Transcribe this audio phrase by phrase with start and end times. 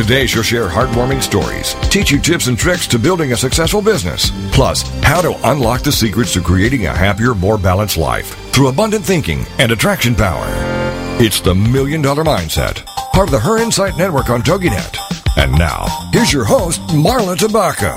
[0.00, 4.30] Today, she'll share heartwarming stories, teach you tips and tricks to building a successful business,
[4.50, 9.04] plus how to unlock the secrets to creating a happier, more balanced life through abundant
[9.04, 10.46] thinking and attraction power.
[11.22, 14.96] It's the Million Dollar Mindset, part of the Her Insight Network on TogiNet.
[15.36, 17.94] And now, here's your host, Marla Tabaka.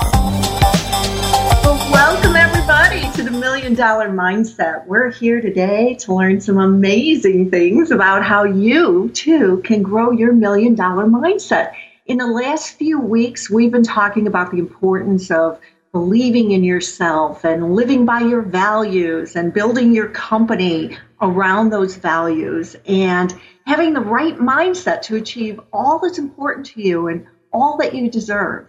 [1.90, 4.86] Welcome everybody to the Million Dollar Mindset.
[4.86, 10.34] We're here today to learn some amazing things about how you too can grow your
[10.34, 11.72] million dollar mindset.
[12.06, 15.58] In the last few weeks, we've been talking about the importance of
[15.90, 22.76] believing in yourself and living by your values and building your company around those values
[22.84, 27.94] and having the right mindset to achieve all that's important to you and all that
[27.94, 28.68] you deserve.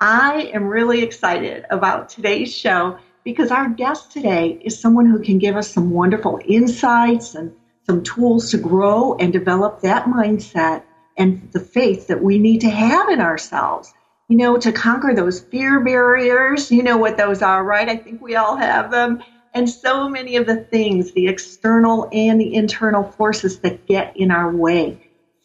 [0.00, 5.36] I am really excited about today's show because our guest today is someone who can
[5.38, 7.52] give us some wonderful insights and
[7.84, 10.84] some tools to grow and develop that mindset
[11.16, 13.92] and the faith that we need to have in ourselves,
[14.28, 16.70] you know, to conquer those fear barriers.
[16.70, 17.88] You know what those are, right?
[17.88, 19.22] I think we all have them.
[19.54, 24.30] And so many of the things, the external and the internal forces that get in
[24.30, 24.98] our way.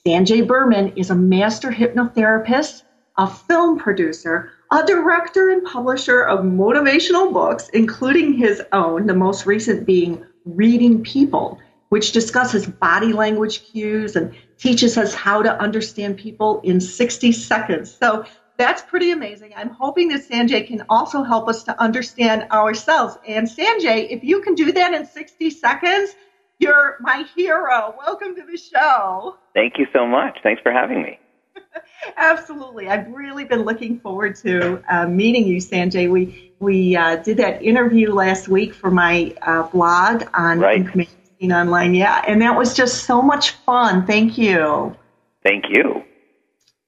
[0.06, 2.84] Sanjay Burman is a master hypnotherapist,
[3.18, 9.46] a film producer, a director and publisher of motivational books, including his own, the most
[9.46, 16.18] recent being Reading People, which discusses body language cues and teaches us how to understand
[16.18, 17.94] people in 60 seconds.
[17.94, 18.26] So
[18.58, 19.54] that's pretty amazing.
[19.56, 23.18] I'm hoping that Sanjay can also help us to understand ourselves.
[23.28, 26.16] And Sanjay, if you can do that in 60 seconds,
[26.60, 27.94] you're my hero.
[27.98, 29.38] Welcome to the show.
[29.54, 30.40] Thank you so much.
[30.42, 31.20] Thanks for having me.
[32.18, 32.90] Absolutely.
[32.90, 36.10] I've really been looking forward to uh, meeting you, Sanjay.
[36.10, 40.78] We we uh, did that interview last week for my uh, blog on right.
[40.78, 41.96] information online.
[41.96, 44.06] Yeah, and that was just so much fun.
[44.06, 44.96] Thank you.
[45.44, 46.04] Thank you.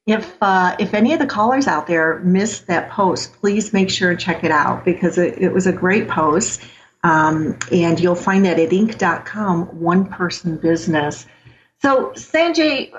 [0.06, 4.12] If uh, if any of the callers out there missed that post, please make sure
[4.12, 6.62] to check it out because it, it was a great post.
[7.04, 11.26] Um, and you'll find that at inc.com, one person business.
[11.81, 12.92] So, Sanjay,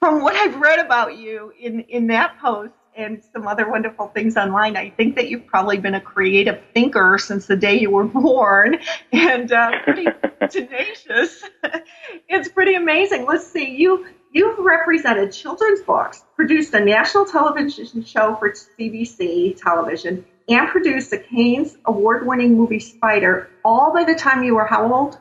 [0.00, 4.36] from what I've read about you in, in that post and some other wonderful things
[4.36, 8.04] online, I think that you've probably been a creative thinker since the day you were
[8.22, 8.78] born
[9.12, 10.06] and uh, pretty
[10.50, 11.44] tenacious.
[12.28, 13.26] it's pretty amazing.
[13.26, 20.24] Let's see, you you've represented children's books, produced a national television show for CBC television,
[20.48, 23.48] and produced the Cannes award-winning movie Spider.
[23.64, 25.18] All by the time you were how old?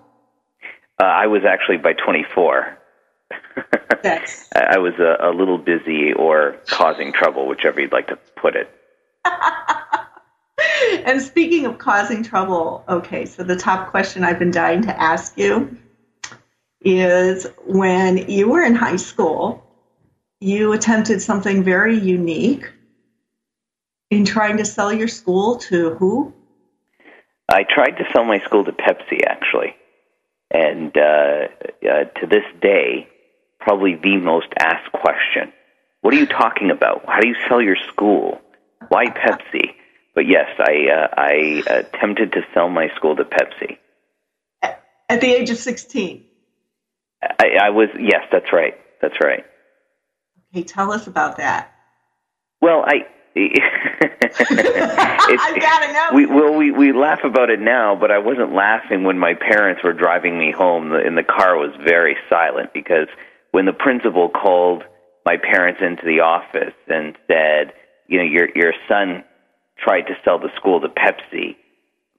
[1.02, 2.78] Uh, I was actually by 24.
[4.03, 4.50] That's...
[4.56, 8.69] I was a, a little busy or causing trouble, whichever you'd like to put it.
[11.06, 15.38] and speaking of causing trouble, okay, so the top question I've been dying to ask
[15.38, 15.78] you
[16.81, 19.63] is when you were in high school,
[20.40, 22.72] you attempted something very unique
[24.12, 26.34] in trying to sell your school to who?
[27.50, 29.75] I tried to sell my school to Pepsi, actually.
[30.52, 31.47] And uh,
[31.90, 33.07] uh, to this day,
[33.65, 35.51] probably the most asked question.
[36.01, 37.03] What are you talking about?
[37.07, 38.39] How do you sell your school?
[38.89, 39.73] Why Pepsi?
[40.13, 43.77] But yes, I uh, I attempted to sell my school to Pepsi.
[45.09, 46.25] At the age of sixteen.
[47.21, 48.75] I, I was yes, that's right.
[49.01, 49.44] That's right.
[50.53, 51.73] Okay, tell us about that.
[52.61, 53.07] Well, I.
[54.38, 56.09] I gotta know.
[56.13, 59.83] We, well, we we laugh about it now, but I wasn't laughing when my parents
[59.83, 60.89] were driving me home.
[60.89, 63.07] The, and the car was very silent because
[63.56, 64.84] when the principal called
[65.25, 67.72] my parents into the office and said,
[68.06, 69.24] you know, your your son
[69.80, 71.56] tried to sell the school to Pepsi,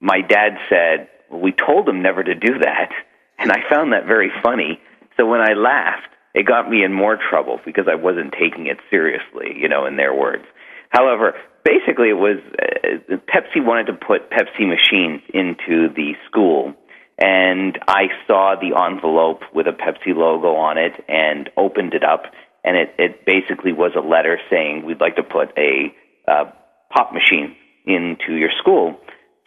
[0.01, 2.89] my dad said, well, we told him never to do that,
[3.39, 4.81] and I found that very funny.
[5.19, 8.79] So when I laughed, it got me in more trouble because I wasn't taking it
[8.89, 10.45] seriously, you know, in their words.
[10.89, 11.35] However,
[11.65, 16.73] basically, it was uh, Pepsi wanted to put Pepsi machines into the school
[17.19, 22.25] and I saw the envelope with a Pepsi logo on it and opened it up,
[22.65, 25.95] and it, it basically was a letter saying we'd like to put a
[26.29, 26.45] uh,
[26.91, 28.99] pop machine into your school.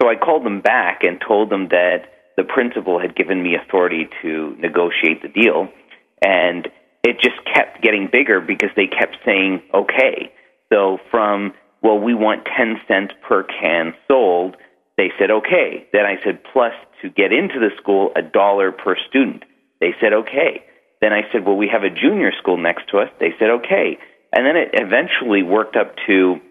[0.02, 2.06] So I called them back and told them that
[2.38, 5.68] the principal had given me authority to negotiate the deal,
[6.24, 6.68] and
[7.04, 10.32] it just kept getting bigger because they kept saying okay.
[10.72, 14.58] So from well, we want 10 cents per can sold
[15.00, 15.88] they said, okay.
[15.94, 19.44] Then I said, plus to get into the school, a dollar per student.
[19.80, 20.62] They said, okay.
[21.00, 23.08] Then I said, well, we have a junior school next to us.
[23.18, 23.98] They said, okay.
[24.34, 26.42] And then it eventually worked up to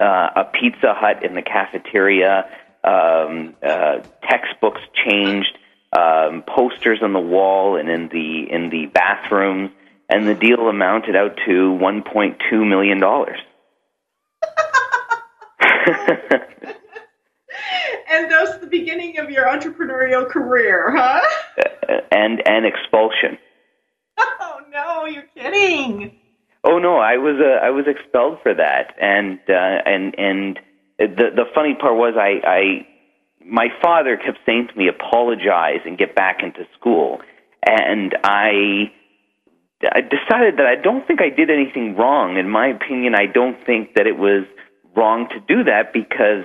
[0.00, 2.50] uh, a Pizza Hut in the cafeteria,
[2.82, 5.56] um, uh, textbooks changed,
[5.96, 9.70] um, posters on the wall and in the in the bathrooms,
[10.08, 13.38] and the deal amounted out to 1.2 million dollars.
[18.20, 21.20] and that's the beginning of your entrepreneurial career, huh?
[22.12, 23.38] and and expulsion.
[24.42, 26.18] Oh no, you're kidding.
[26.62, 30.60] Oh no, I was uh, I was expelled for that, and uh, and and
[30.98, 32.86] the the funny part was I I
[33.44, 37.20] my father kept saying to me apologize and get back into school,
[37.66, 38.92] and I
[39.90, 42.36] I decided that I don't think I did anything wrong.
[42.36, 44.44] In my opinion, I don't think that it was
[44.94, 46.44] wrong to do that because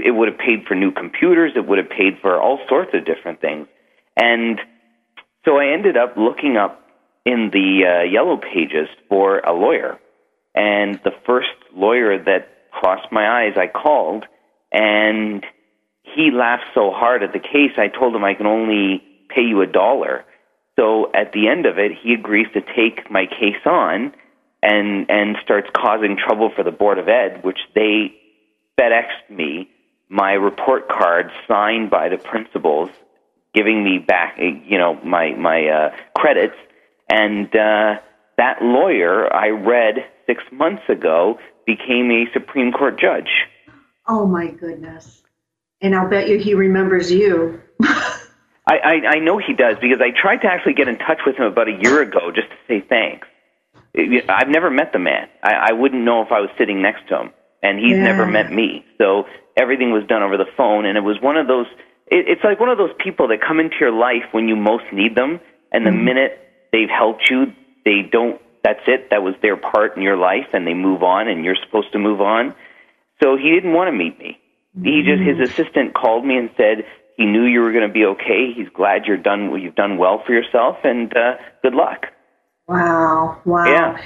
[0.00, 1.52] it would have paid for new computers.
[1.56, 3.66] It would have paid for all sorts of different things.
[4.16, 4.60] And
[5.44, 6.80] so I ended up looking up
[7.24, 9.98] in the uh, yellow pages for a lawyer.
[10.54, 14.26] And the first lawyer that crossed my eyes, I called,
[14.70, 15.44] and
[16.02, 19.62] he laughed so hard at the case, I told him I can only pay you
[19.62, 20.24] a dollar.
[20.78, 24.12] So at the end of it, he agrees to take my case on
[24.62, 28.14] and and starts causing trouble for the board of ed, which they
[28.80, 29.68] FedExed me
[30.12, 32.90] my report card signed by the principals,
[33.54, 36.54] giving me back, you know, my my uh, credits.
[37.10, 37.96] And uh,
[38.36, 43.30] that lawyer I read six months ago became a Supreme Court judge.
[44.06, 45.22] Oh my goodness!
[45.80, 47.62] And I'll bet you he remembers you.
[47.82, 48.18] I,
[48.66, 51.46] I I know he does because I tried to actually get in touch with him
[51.46, 53.26] about a year ago just to say thanks.
[54.28, 55.28] I've never met the man.
[55.42, 57.30] I, I wouldn't know if I was sitting next to him,
[57.62, 58.02] and he's yeah.
[58.02, 58.84] never met me.
[58.98, 59.24] So
[59.56, 61.66] everything was done over the phone, and it was one of those.
[62.06, 64.84] It, it's like one of those people that come into your life when you most
[64.92, 66.04] need them, and the mm-hmm.
[66.04, 66.38] minute
[66.72, 67.52] they've helped you,
[67.84, 68.40] they don't.
[68.64, 69.10] That's it.
[69.10, 71.98] That was their part in your life, and they move on, and you're supposed to
[71.98, 72.54] move on.
[73.22, 74.38] So he didn't want to meet me.
[74.76, 74.84] Mm-hmm.
[74.84, 76.84] He just his assistant called me and said
[77.16, 78.52] he knew you were going to be okay.
[78.54, 79.52] He's glad you're done.
[79.60, 82.06] You've done well for yourself, and uh, good luck.
[82.66, 83.40] Wow!
[83.44, 83.64] Wow!
[83.66, 84.02] Yeah.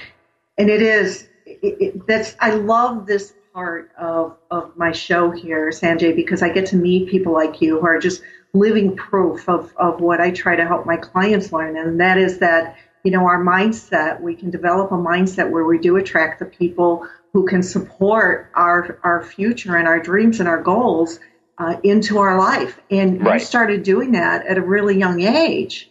[0.58, 1.28] And it is.
[1.44, 2.34] It, it, that's.
[2.40, 7.08] I love this part of, of my show here, Sanjay, because I get to meet
[7.08, 8.20] people like you who are just
[8.52, 11.74] living proof of, of what I try to help my clients learn.
[11.78, 15.78] And that is that, you know, our mindset, we can develop a mindset where we
[15.78, 20.62] do attract the people who can support our, our future and our dreams and our
[20.62, 21.18] goals
[21.56, 22.78] uh, into our life.
[22.90, 23.40] And right.
[23.40, 25.90] you started doing that at a really young age.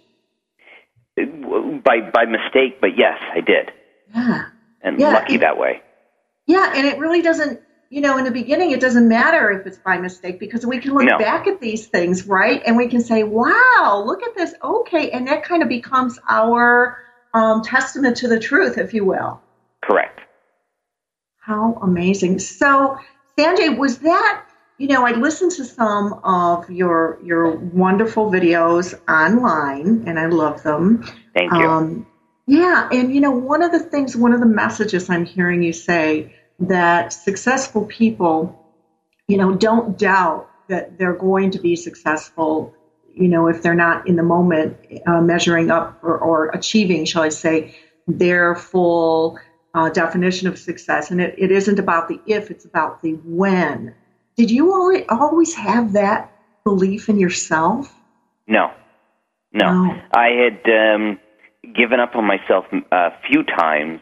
[1.17, 3.71] By, by mistake, but yes, I did.
[4.13, 4.49] Yeah.
[4.83, 5.81] And yeah, lucky that way.
[6.47, 7.59] Yeah, and it really doesn't,
[7.89, 10.93] you know, in the beginning, it doesn't matter if it's by mistake because we can
[10.93, 11.17] look no.
[11.17, 12.61] back at these things, right?
[12.65, 14.53] And we can say, wow, look at this.
[14.63, 15.11] Okay.
[15.11, 16.97] And that kind of becomes our
[17.33, 19.41] um, testament to the truth, if you will.
[19.83, 20.21] Correct.
[21.39, 22.39] How amazing.
[22.39, 22.97] So,
[23.37, 24.45] Sanjay, was that,
[24.77, 30.63] you know, I listened to some of your your wonderful videos online and I love
[30.63, 31.03] them.
[31.33, 31.59] Thank you.
[31.59, 32.07] Um,
[32.47, 35.73] yeah, and you know, one of the things, one of the messages I'm hearing you
[35.73, 38.63] say that successful people,
[39.27, 42.73] you know, don't doubt that they're going to be successful,
[43.13, 47.23] you know, if they're not in the moment uh, measuring up or, or, achieving, shall
[47.23, 47.75] I say,
[48.07, 49.39] their full
[49.73, 51.11] uh, definition of success.
[51.11, 53.93] And it, it isn't about the if, it's about the when.
[54.37, 56.31] Did you always have that
[56.63, 57.93] belief in yourself?
[58.47, 58.71] No,
[59.51, 59.85] no.
[59.85, 60.01] no.
[60.13, 60.69] I had.
[60.69, 61.19] Um,
[61.73, 64.01] given up on myself a few times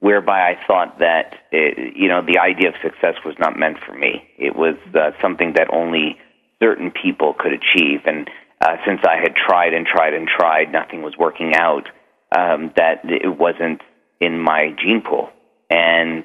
[0.00, 3.94] whereby I thought that it, you know the idea of success was not meant for
[3.94, 4.24] me.
[4.38, 6.18] It was uh, something that only
[6.62, 8.28] certain people could achieve, and
[8.60, 11.88] uh, since I had tried and tried and tried, nothing was working out.
[12.36, 13.82] Um, that it wasn't
[14.20, 15.28] in my gene pool,
[15.70, 16.24] and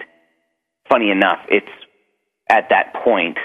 [0.89, 1.67] funny enough, it's
[2.49, 3.37] at that point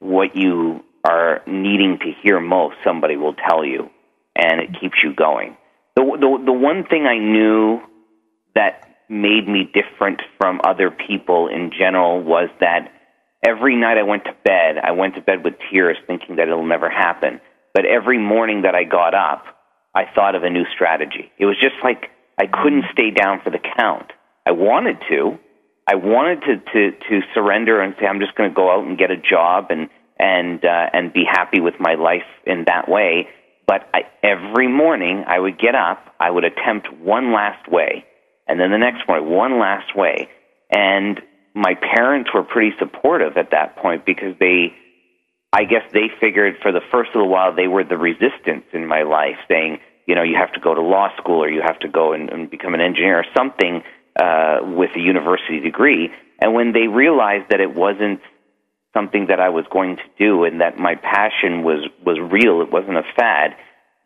[0.00, 2.76] what you are needing to hear most.
[2.84, 3.90] Somebody will tell you,
[4.36, 5.56] and it keeps you going
[6.00, 7.80] the, the the one thing I knew
[8.54, 12.92] that made me different from other people in general was that
[13.46, 16.66] every night I went to bed, I went to bed with tears, thinking that it'll
[16.66, 17.40] never happen.
[17.74, 19.44] but every morning that I got up,
[19.94, 21.30] I thought of a new strategy.
[21.38, 24.12] It was just like I couldn't stay down for the count.
[24.46, 25.38] I wanted to.
[25.86, 28.96] I wanted to to to surrender and say I'm just going to go out and
[28.98, 29.88] get a job and
[30.18, 33.28] and uh, and be happy with my life in that way.
[33.70, 38.04] But I, every morning I would get up, I would attempt one last way,
[38.48, 40.28] and then the next morning one last way,
[40.72, 41.20] and
[41.54, 44.74] my parents were pretty supportive at that point because they
[45.52, 49.04] I guess they figured for the first little while they were the resistance in my
[49.04, 51.88] life, saying, you know, you have to go to law school or you have to
[51.88, 53.84] go and, and become an engineer or something
[54.18, 56.10] uh, with a university degree.
[56.40, 58.20] And when they realized that it wasn't
[58.94, 62.72] something that I was going to do and that my passion was was real, it
[62.72, 63.56] wasn't a fad,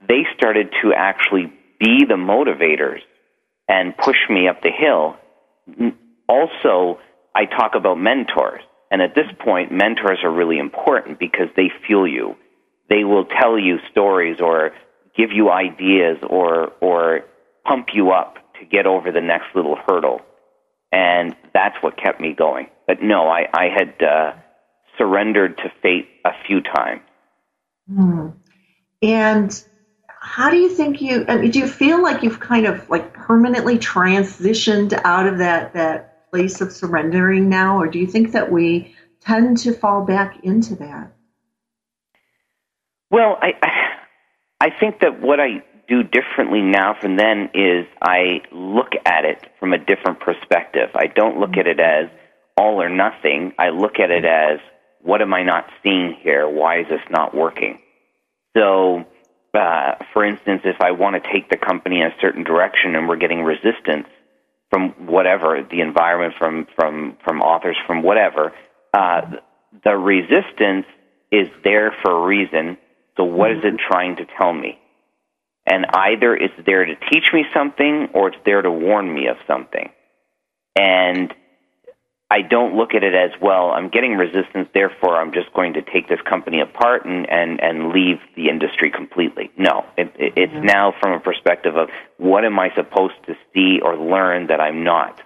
[0.07, 3.01] they started to actually be the motivators
[3.69, 5.17] and push me up the hill.
[6.29, 7.01] Also,
[7.35, 8.63] I talk about mentors
[8.95, 12.37] and at this point, mentors are really important because they fuel you.
[12.89, 14.71] They will tell you stories or
[15.17, 17.23] give you ideas or, or
[17.67, 20.21] pump you up to get over the next little hurdle.
[20.93, 22.69] And that's what kept me going.
[22.87, 24.33] But no, I, I had uh,
[24.99, 27.03] surrendered to fate a few times.
[27.89, 28.29] Hmm.
[29.03, 29.65] And
[30.09, 33.13] how do you think you, I mean, do you feel like you've kind of like
[33.13, 38.51] permanently transitioned out of that, that place of surrendering now, or do you think that
[38.51, 41.13] we tend to fall back into that?
[43.11, 43.53] Well, I,
[44.61, 49.47] I think that what I do differently now from then is I look at it
[49.61, 50.89] from a different perspective.
[50.95, 52.09] I don't look at it as
[52.57, 53.53] all or nothing.
[53.59, 54.59] I look at it as
[55.05, 56.49] what am I not seeing here?
[56.49, 57.79] Why is this not working?
[58.57, 59.05] So,
[59.55, 63.09] uh, for instance, if I want to take the company in a certain direction and
[63.09, 64.09] we're getting resistance,
[64.75, 68.53] from whatever the environment, from from from authors, from whatever.
[68.93, 69.21] Uh,
[69.85, 70.87] the resistance
[71.31, 72.77] is there for a reason.
[73.17, 74.79] So what is it trying to tell me?
[75.65, 79.37] And either it's there to teach me something or it's there to warn me of
[79.47, 79.91] something.
[80.77, 81.33] And
[82.31, 83.71] I don't look at it as well.
[83.71, 87.91] I'm getting resistance, therefore I'm just going to take this company apart and and and
[87.91, 89.51] leave the industry completely.
[89.57, 90.67] No, it, it, it's mm-hmm.
[90.67, 94.85] now from a perspective of what am I supposed to see or learn that I'm
[94.85, 95.21] not.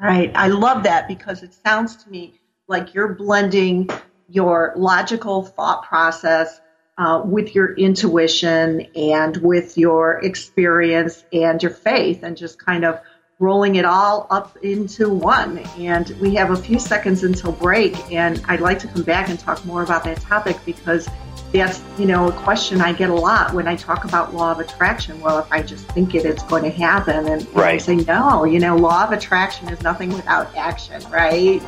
[0.00, 0.32] Right.
[0.34, 3.90] I love that because it sounds to me like you're blending
[4.28, 6.58] your logical thought process
[6.96, 13.00] uh, with your intuition and with your experience and your faith, and just kind of
[13.40, 15.58] rolling it all up into one.
[15.78, 19.38] And we have a few seconds until break, and I'd like to come back and
[19.38, 21.08] talk more about that topic because
[21.52, 24.60] that's you know a question I get a lot when I talk about law of
[24.60, 25.20] attraction.
[25.20, 27.74] Well, if I just think it, it's going to happen, and, right.
[27.74, 28.44] I say no.
[28.44, 31.62] You know, law of attraction is nothing without action, right?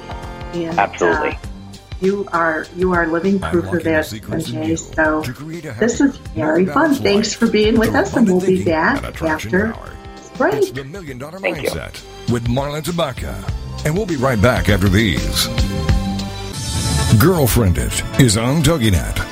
[0.54, 1.30] And, Absolutely.
[1.30, 1.36] Uh,
[2.02, 4.76] you are you are living proof of that, Sanjay.
[4.76, 5.22] So
[5.74, 6.94] this is very fun.
[6.94, 9.72] Thanks for being with us, and we'll be back after
[10.50, 10.62] break.
[10.62, 12.34] It's the Million Dollar Thank Mindset you.
[12.34, 13.34] with Marla Tabaka.
[13.84, 15.46] And we'll be right back after these.
[17.20, 19.31] Girlfriend It is on TogiNet.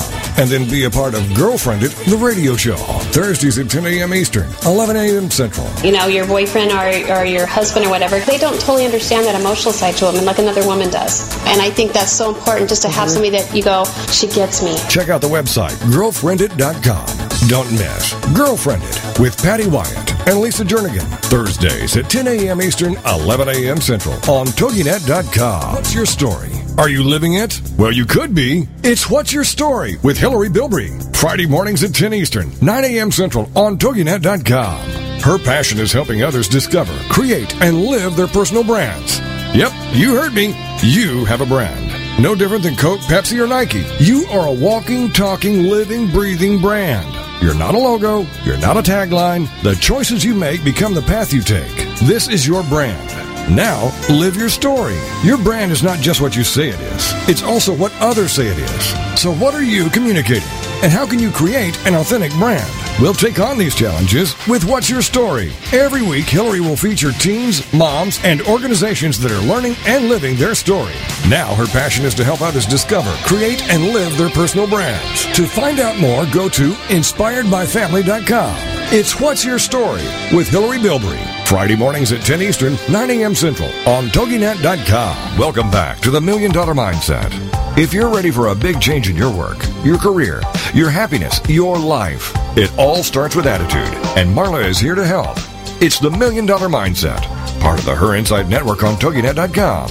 [0.37, 2.77] and then be a part of Girlfriend It, the radio show.
[3.11, 4.13] Thursdays at 10 a.m.
[4.13, 5.29] Eastern, 11 a.m.
[5.29, 5.69] Central.
[5.83, 9.39] You know, your boyfriend or, or your husband or whatever, they don't totally understand that
[9.39, 11.31] emotional side to women like another woman does.
[11.45, 13.13] And I think that's so important just to have mm-hmm.
[13.13, 14.77] somebody that you go, she gets me.
[14.89, 17.30] Check out the website, girlfriendit.com.
[17.47, 21.01] Don't miss Girlfriend It with Patty Wyatt and Lisa Jernigan.
[21.25, 22.61] Thursdays at 10 a.m.
[22.61, 23.81] Eastern, 11 a.m.
[23.81, 25.73] Central on TogiNet.com.
[25.73, 26.51] What's your story?
[26.77, 27.59] Are you living it?
[27.77, 28.67] Well, you could be.
[28.83, 31.15] It's What's Your Story with Hillary Bilbrey.
[31.15, 33.11] Friday mornings at 10 Eastern, 9 a.m.
[33.11, 35.19] Central on TogiNet.com.
[35.21, 39.19] Her passion is helping others discover, create, and live their personal brands.
[39.55, 40.55] Yep, you heard me.
[40.81, 42.21] You have a brand.
[42.21, 43.83] No different than Coke, Pepsi, or Nike.
[43.99, 47.20] You are a walking, talking, living, breathing brand.
[47.41, 48.27] You're not a logo.
[48.45, 49.49] You're not a tagline.
[49.63, 51.75] The choices you make become the path you take.
[52.01, 53.09] This is your brand.
[53.55, 54.97] Now, live your story.
[55.23, 58.45] Your brand is not just what you say it is, it's also what others say
[58.45, 59.19] it is.
[59.19, 60.47] So, what are you communicating?
[60.83, 62.80] And how can you create an authentic brand?
[62.99, 65.53] We'll take on these challenges with What's Your Story?
[65.73, 70.53] Every week, Hillary will feature teens, moms, and organizations that are learning and living their
[70.53, 70.93] story.
[71.27, 75.25] Now, her passion is to help others discover, create, and live their personal brands.
[75.35, 78.55] To find out more, go to inspiredbyfamily.com.
[78.93, 81.30] It's What's Your Story with Hillary Bilbrey.
[81.51, 83.35] Friday mornings at 10 Eastern, 9 a.m.
[83.35, 85.37] Central on TogiNet.com.
[85.37, 87.29] Welcome back to the Million Dollar Mindset.
[87.77, 90.41] If you're ready for a big change in your work, your career,
[90.73, 95.35] your happiness, your life, it all starts with attitude, and Marla is here to help.
[95.81, 97.21] It's the Million Dollar Mindset,
[97.59, 99.89] part of the Her Insight Network on TogiNet.com.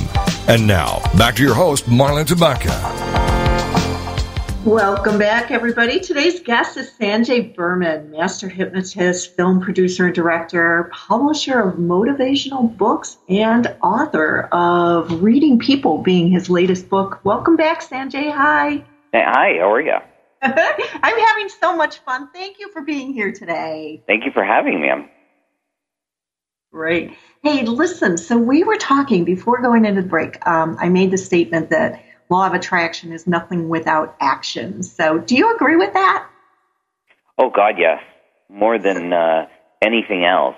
[0.49, 3.20] And now, back to your host, Marla Tabaka.
[4.67, 6.01] Welcome back, everybody.
[6.01, 13.17] Today's guest is Sanjay Burman, master hypnotist, film producer and director, publisher of motivational books,
[13.31, 17.21] and author of Reading People being his latest book.
[17.25, 18.31] Welcome back, Sanjay.
[18.31, 18.85] Hi.
[19.13, 19.97] Hey, hi, how are you?
[20.43, 22.29] I'm having so much fun.
[22.31, 24.03] Thank you for being here today.
[24.07, 24.91] Thank you for having me.
[24.91, 25.09] I'm
[26.71, 27.13] Great.
[27.43, 30.47] Hey, listen, so we were talking before going into the break.
[30.47, 34.83] Um, I made the statement that law of attraction is nothing without action.
[34.83, 36.29] So, do you agree with that?
[37.39, 38.01] Oh God, yes.
[38.49, 39.47] More than uh,
[39.83, 40.57] anything else,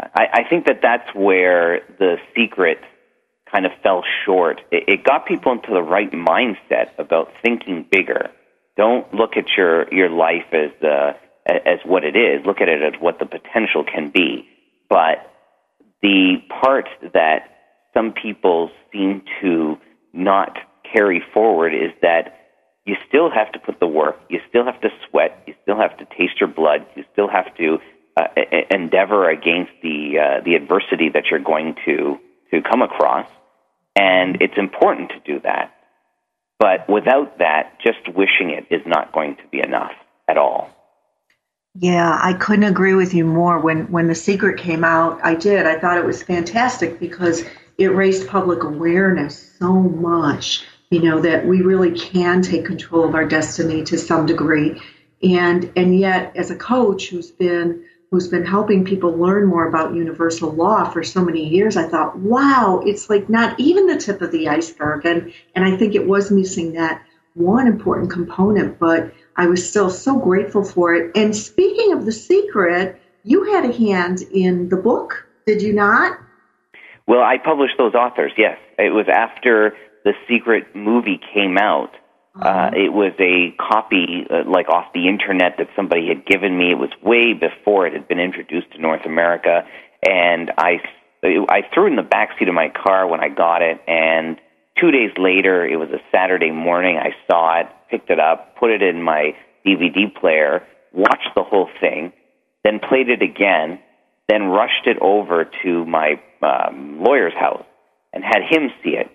[0.00, 2.78] I, I think that that's where the secret
[3.50, 4.60] kind of fell short.
[4.70, 8.30] It, it got people into the right mindset about thinking bigger.
[8.76, 11.12] Don't look at your your life as uh,
[11.46, 12.44] as what it is.
[12.44, 14.48] Look at it as what the potential can be.
[14.88, 15.30] But
[16.02, 17.50] the part that
[17.94, 19.78] some people seem to
[20.12, 20.58] not
[20.94, 22.38] carry forward is that
[22.86, 25.96] you still have to put the work, you still have to sweat, you still have
[25.98, 27.78] to taste your blood, you still have to
[28.16, 28.26] uh,
[28.70, 32.18] endeavor against the uh, the adversity that you're going to
[32.52, 33.26] to come across,
[33.96, 35.74] and it's important to do that.
[36.58, 39.92] But without that, just wishing it is not going to be enough
[40.28, 40.70] at all.
[41.74, 43.58] Yeah, I couldn't agree with you more.
[43.58, 45.66] When when the secret came out, I did.
[45.66, 47.44] I thought it was fantastic because
[47.78, 53.14] it raised public awareness so much you know that we really can take control of
[53.14, 54.80] our destiny to some degree.
[55.22, 59.92] And and yet as a coach who's been who's been helping people learn more about
[59.94, 64.20] universal law for so many years i thought wow it's like not even the tip
[64.20, 65.04] of the iceberg.
[65.04, 67.02] And and i think it was missing that
[67.34, 71.10] one important component but i was still so grateful for it.
[71.16, 76.18] And speaking of the secret you had a hand in the book did you not?
[77.08, 78.58] Well i published those authors yes.
[78.78, 81.90] It was after the secret movie came out.
[82.36, 82.70] Uh, uh-huh.
[82.74, 86.72] it was a copy, uh, like off the internet, that somebody had given me.
[86.72, 89.64] It was way before it had been introduced to North America,
[90.04, 90.80] and I,
[91.22, 93.80] I threw it in the back seat of my car when I got it.
[93.86, 94.40] And
[94.80, 96.98] two days later, it was a Saturday morning.
[96.98, 101.70] I saw it, picked it up, put it in my DVD player, watched the whole
[101.80, 102.12] thing,
[102.64, 103.78] then played it again,
[104.28, 107.64] then rushed it over to my um, lawyer's house
[108.12, 109.08] and had him see it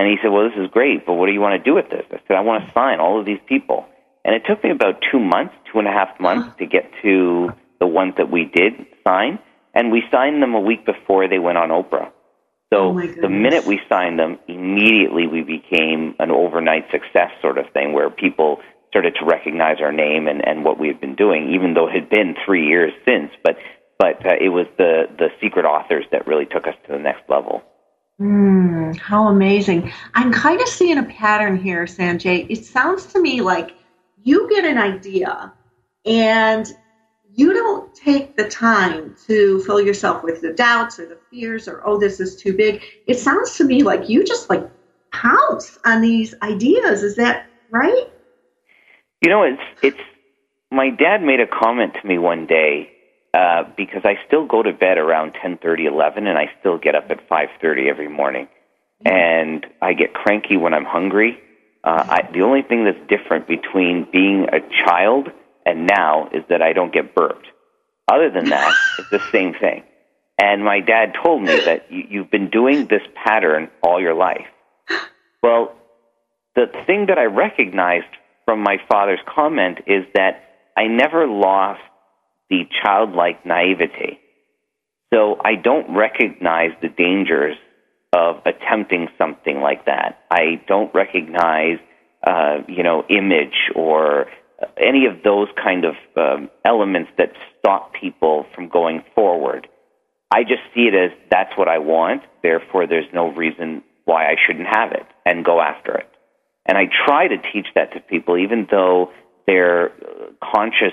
[0.00, 1.90] and he said, Well, this is great, but what do you want to do with
[1.90, 2.06] this?
[2.10, 3.84] I said, I want to sign all of these people.
[4.24, 7.50] And it took me about two months, two and a half months to get to
[7.80, 8.72] the ones that we did
[9.06, 9.38] sign.
[9.74, 12.10] And we signed them a week before they went on Oprah.
[12.72, 17.66] So oh the minute we signed them, immediately we became an overnight success sort of
[17.74, 21.52] thing where people started to recognize our name and, and what we had been doing,
[21.52, 23.30] even though it had been three years since.
[23.44, 23.58] But
[23.98, 27.28] but uh, it was the the secret authors that really took us to the next
[27.28, 27.62] level.
[28.20, 29.90] Mm, how amazing.
[30.14, 32.46] I'm kind of seeing a pattern here, Sanjay.
[32.50, 33.74] It sounds to me like
[34.22, 35.54] you get an idea
[36.04, 36.66] and
[37.32, 41.80] you don't take the time to fill yourself with the doubts or the fears or,
[41.86, 42.82] oh, this is too big.
[43.06, 44.68] It sounds to me like you just like
[45.12, 47.02] pounce on these ideas.
[47.02, 48.06] Is that right?
[49.22, 50.00] You know, it's, it's,
[50.70, 52.90] my dad made a comment to me one day
[53.32, 56.94] uh, because I still go to bed around ten thirty, eleven, and I still get
[56.94, 58.48] up at 5.30 every morning.
[59.04, 61.38] And I get cranky when I'm hungry.
[61.82, 65.28] Uh, I, the only thing that's different between being a child
[65.64, 67.46] and now is that I don't get burped.
[68.08, 69.84] Other than that, it's the same thing.
[70.40, 74.46] And my dad told me that you, you've been doing this pattern all your life.
[75.42, 75.74] Well,
[76.54, 78.14] the thing that I recognized
[78.44, 80.44] from my father's comment is that
[80.76, 81.80] I never lost
[82.50, 84.18] the childlike naivety.
[85.12, 87.56] So I don't recognize the dangers
[88.12, 90.24] of attempting something like that.
[90.30, 91.78] I don't recognize,
[92.26, 94.26] uh, you know, image or
[94.76, 99.68] any of those kind of um, elements that stop people from going forward.
[100.30, 104.36] I just see it as that's what I want, therefore there's no reason why I
[104.46, 106.08] shouldn't have it and go after it.
[106.66, 109.10] And I try to teach that to people, even though
[109.46, 109.92] their
[110.42, 110.92] conscious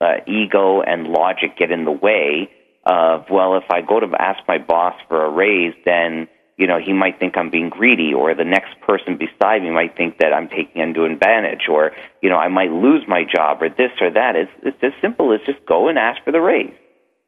[0.00, 2.50] uh, ego and logic get in the way
[2.84, 6.78] of, well, if I go to ask my boss for a raise, then you know,
[6.78, 10.32] he might think I'm being greedy, or the next person beside me might think that
[10.32, 14.10] I'm taking undue advantage, or, you know, I might lose my job, or this or
[14.10, 14.36] that.
[14.36, 16.72] It's, it's as simple as just go and ask for the raise.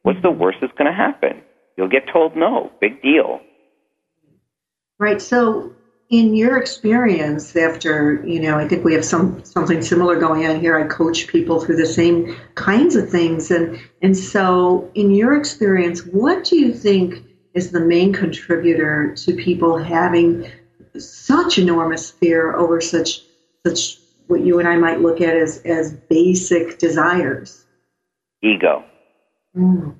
[0.02, 1.42] What's the worst that's going to happen?
[1.76, 2.72] You'll get told no.
[2.80, 3.40] Big deal.
[4.98, 5.20] Right.
[5.20, 5.74] So,
[6.10, 10.60] in your experience, after you know, I think we have some something similar going on
[10.60, 10.78] here.
[10.78, 16.06] I coach people through the same kinds of things, and and so, in your experience,
[16.06, 17.22] what do you think
[17.54, 20.50] is the main contributor to people having
[20.96, 23.22] such enormous fear over such
[23.66, 27.66] such what you and I might look at as as basic desires?
[28.42, 28.84] Ego.
[29.54, 29.94] Mm.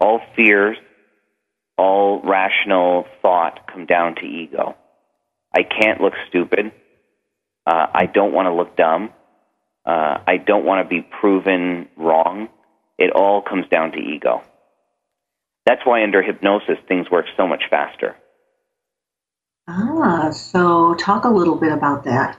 [0.00, 0.76] All fears
[1.78, 4.76] all rational thought come down to ego.
[5.54, 6.72] I can't look stupid.
[7.66, 9.10] Uh, I don't want to look dumb.
[9.84, 12.48] Uh, I don't want to be proven wrong.
[12.98, 14.42] It all comes down to ego.
[15.66, 18.16] That's why under hypnosis things work so much faster.
[19.68, 22.38] Ah, so talk a little bit about that.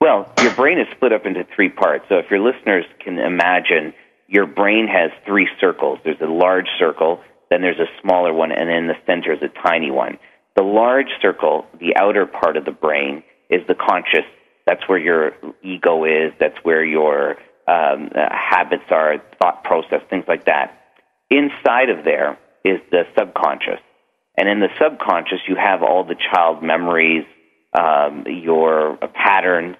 [0.00, 2.04] Well, your brain is split up into three parts.
[2.08, 3.94] So if your listeners can imagine,
[4.28, 5.98] your brain has three circles.
[6.04, 7.20] There's a large circle,
[7.50, 10.18] then there's a smaller one, and in the center is a tiny one.
[10.56, 14.24] The large circle, the outer part of the brain, is the conscious.
[14.66, 16.32] That's where your ego is.
[16.38, 17.36] That's where your
[17.66, 20.80] um, uh, habits are, thought process, things like that.
[21.30, 23.80] Inside of there is the subconscious.
[24.36, 27.24] And in the subconscious, you have all the child memories,
[27.78, 29.76] um, your patterns,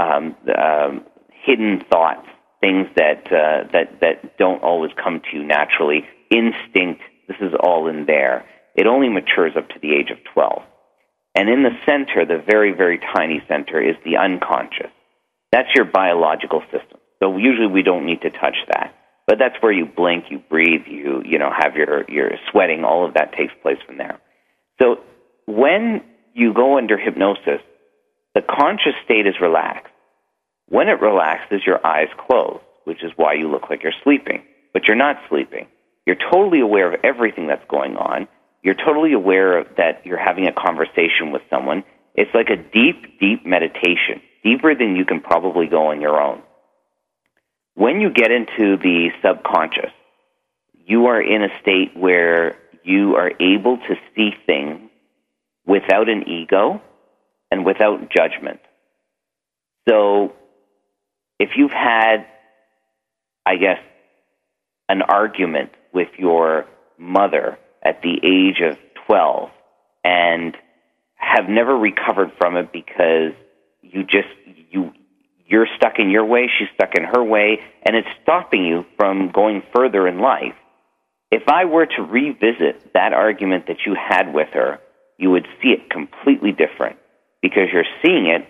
[0.00, 1.04] um, um,
[1.44, 2.26] hidden thoughts,
[2.60, 7.88] things that, uh, that, that don't always come to you naturally, instinct, this is all
[7.88, 8.44] in there.
[8.76, 10.62] It only matures up to the age of 12.
[11.34, 14.90] And in the center, the very, very tiny center, is the unconscious.
[15.52, 16.98] That's your biological system.
[17.22, 18.94] So usually we don't need to touch that.
[19.26, 23.06] But that's where you blink, you breathe, you, you know, have your, your sweating, all
[23.06, 24.20] of that takes place from there.
[24.80, 25.00] So
[25.46, 26.02] when
[26.34, 27.60] you go under hypnosis,
[28.34, 29.92] the conscious state is relaxed.
[30.68, 34.84] When it relaxes, your eyes close, which is why you look like you're sleeping, but
[34.86, 35.66] you're not sleeping.
[36.06, 38.28] You're totally aware of everything that's going on.
[38.66, 41.84] You're totally aware of that you're having a conversation with someone.
[42.16, 46.42] It's like a deep, deep meditation, deeper than you can probably go on your own.
[47.74, 49.92] When you get into the subconscious,
[50.84, 54.90] you are in a state where you are able to see things
[55.64, 56.82] without an ego
[57.52, 58.58] and without judgment.
[59.88, 60.32] So,
[61.38, 62.26] if you've had,
[63.46, 63.78] I guess,
[64.88, 66.66] an argument with your
[66.98, 69.50] mother at the age of 12
[70.04, 70.56] and
[71.14, 73.32] have never recovered from it because
[73.82, 74.28] you just
[74.70, 74.92] you
[75.46, 79.30] you're stuck in your way, she's stuck in her way, and it's stopping you from
[79.32, 80.54] going further in life.
[81.30, 84.80] If I were to revisit that argument that you had with her,
[85.18, 86.96] you would see it completely different
[87.42, 88.46] because you're seeing it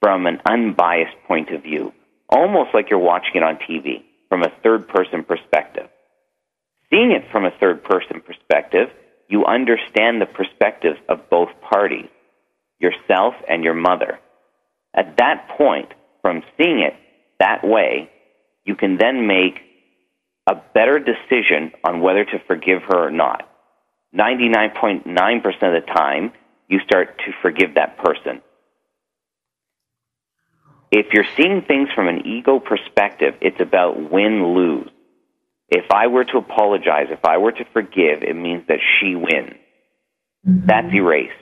[0.00, 1.92] from an unbiased point of view,
[2.30, 5.88] almost like you're watching it on TV from a third person perspective.
[6.90, 8.88] Seeing it from a third person perspective,
[9.28, 12.08] you understand the perspectives of both parties,
[12.80, 14.18] yourself and your mother.
[14.92, 16.94] At that point, from seeing it
[17.38, 18.10] that way,
[18.64, 19.60] you can then make
[20.46, 23.48] a better decision on whether to forgive her or not.
[24.14, 26.32] 99.9% of the time,
[26.68, 28.42] you start to forgive that person.
[30.90, 34.90] If you're seeing things from an ego perspective, it's about win lose.
[35.70, 39.54] If I were to apologize, if I were to forgive, it means that she wins.
[40.46, 40.66] Mm-hmm.
[40.66, 41.32] That's erased.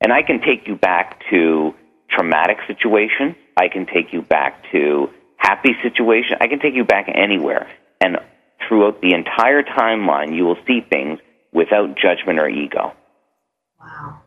[0.00, 1.74] And I can take you back to
[2.10, 3.34] traumatic situations.
[3.56, 6.38] I can take you back to happy situations.
[6.40, 7.68] I can take you back anywhere.
[8.00, 8.18] And
[8.68, 11.18] throughout the entire timeline, you will see things
[11.52, 12.92] without judgment or ego.
[13.80, 14.20] Wow.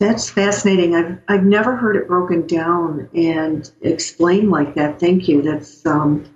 [0.00, 0.94] That's fascinating.
[0.94, 5.00] I've, I've never heard it broken down and explained like that.
[5.00, 5.40] Thank you.
[5.40, 6.26] That's um,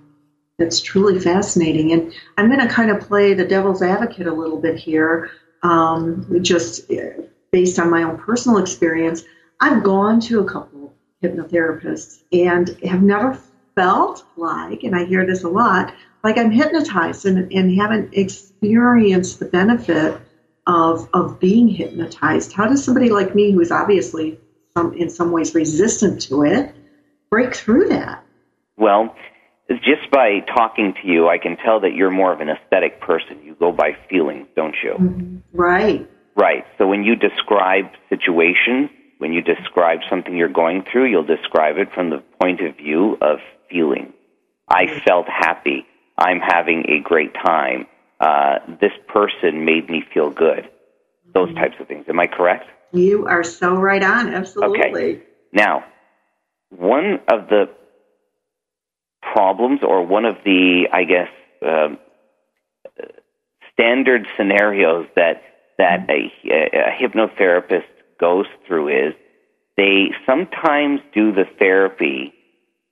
[0.59, 1.93] that's truly fascinating.
[1.93, 5.31] And I'm going to kind of play the devil's advocate a little bit here,
[5.63, 9.23] um, just uh, based on my own personal experience.
[9.59, 10.93] I've gone to a couple
[11.23, 13.39] hypnotherapists and have never
[13.75, 15.93] felt like, and I hear this a lot,
[16.23, 20.19] like I'm hypnotized and, and haven't experienced the benefit
[20.67, 22.53] of, of being hypnotized.
[22.53, 24.37] How does somebody like me, who is obviously
[24.75, 26.75] some, in some ways resistant to it,
[27.29, 28.23] break through that?
[28.77, 29.15] Well,
[29.69, 33.41] just by talking to you, I can tell that you're more of a kinesthetic person.
[33.43, 35.41] You go by feelings, don't you?
[35.53, 36.09] Right.
[36.35, 36.65] Right.
[36.77, 41.89] So when you describe situations, when you describe something you're going through, you'll describe it
[41.93, 44.13] from the point of view of feeling.
[44.67, 45.85] I felt happy.
[46.17, 47.87] I'm having a great time.
[48.19, 50.69] Uh, this person made me feel good.
[51.33, 52.05] Those types of things.
[52.09, 52.65] Am I correct?
[52.91, 54.33] You are so right on.
[54.33, 54.79] Absolutely.
[54.79, 55.23] Okay.
[55.53, 55.83] Now,
[56.69, 57.65] one of the
[59.39, 61.31] problems, or one of the, I guess,
[61.65, 61.89] uh,
[63.71, 65.35] standard scenarios that
[65.77, 66.21] that a,
[66.75, 67.87] a hypnotherapist
[68.19, 69.13] goes through is
[69.77, 72.33] they sometimes do the therapy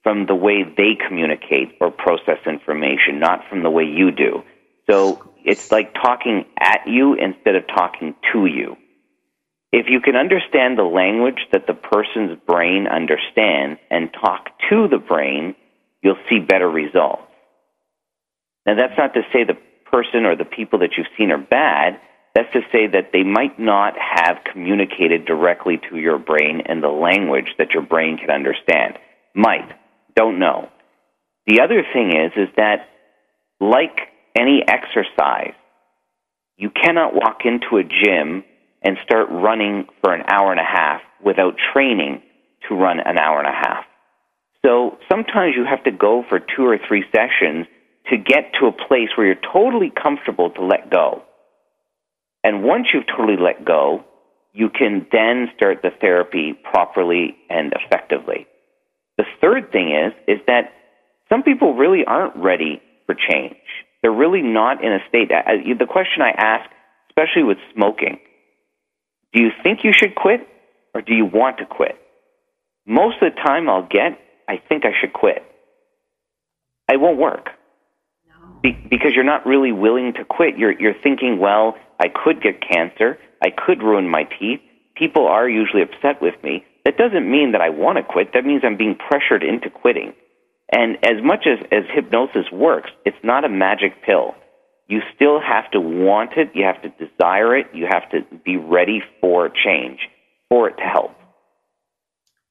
[0.04, 4.42] from the way they communicate or process information, not from the way you do.
[4.90, 4.98] So
[5.44, 8.78] it's like talking at you instead of talking to you.
[9.74, 14.98] If you can understand the language that the person's brain understands and talk to the
[14.98, 15.56] brain,
[16.02, 17.24] you'll see better results.
[18.66, 19.58] Now, that's not to say the
[19.92, 22.00] person or the people that you've seen are bad.
[22.36, 26.90] That's to say that they might not have communicated directly to your brain in the
[26.90, 29.00] language that your brain can understand.
[29.34, 29.72] Might.
[30.16, 30.70] Don't know.
[31.48, 32.90] The other thing is, is that
[33.60, 33.98] like
[34.38, 35.54] any exercise,
[36.58, 38.44] you cannot walk into a gym
[38.84, 42.22] and start running for an hour and a half without training
[42.68, 43.86] to run an hour and a half.
[44.66, 47.68] So sometimes you have to go for two or three sessions
[48.10, 51.24] to get to a place where you're totally comfortable to let go.
[52.44, 54.06] And once you've totally let go,
[54.54, 58.48] you can then start the therapy properly and effectively.
[59.18, 60.74] The third thing is, is that
[61.30, 63.58] some people really aren't ready for change.
[64.02, 65.32] They're really not in a state.
[65.32, 66.70] Uh, uh, the question I ask,
[67.10, 68.20] especially with smoking,
[69.34, 70.48] do you think you should quit
[70.94, 71.96] or do you want to quit?
[72.86, 74.18] Most of the time I'll get,
[74.48, 75.44] I think I should quit.
[76.90, 77.50] It won't work.
[78.64, 80.58] Be- because you're not really willing to quit.
[80.58, 83.18] You're, you're thinking, well, I could get cancer.
[83.44, 84.62] I could ruin my teeth.
[84.96, 86.66] People are usually upset with me.
[86.86, 88.34] That doesn't mean that I want to quit.
[88.34, 90.14] That means I'm being pressured into quitting.
[90.72, 94.36] And as much as, as hypnosis works, it's not a magic pill.
[94.88, 96.52] You still have to want it.
[96.54, 97.68] You have to desire it.
[97.74, 100.00] You have to be ready for change,
[100.50, 101.17] for it to help.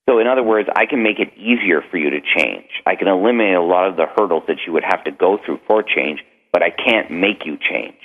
[0.09, 2.69] So, in other words, I can make it easier for you to change.
[2.87, 5.59] I can eliminate a lot of the hurdles that you would have to go through
[5.67, 6.21] for change,
[6.53, 7.99] but I can't make you change.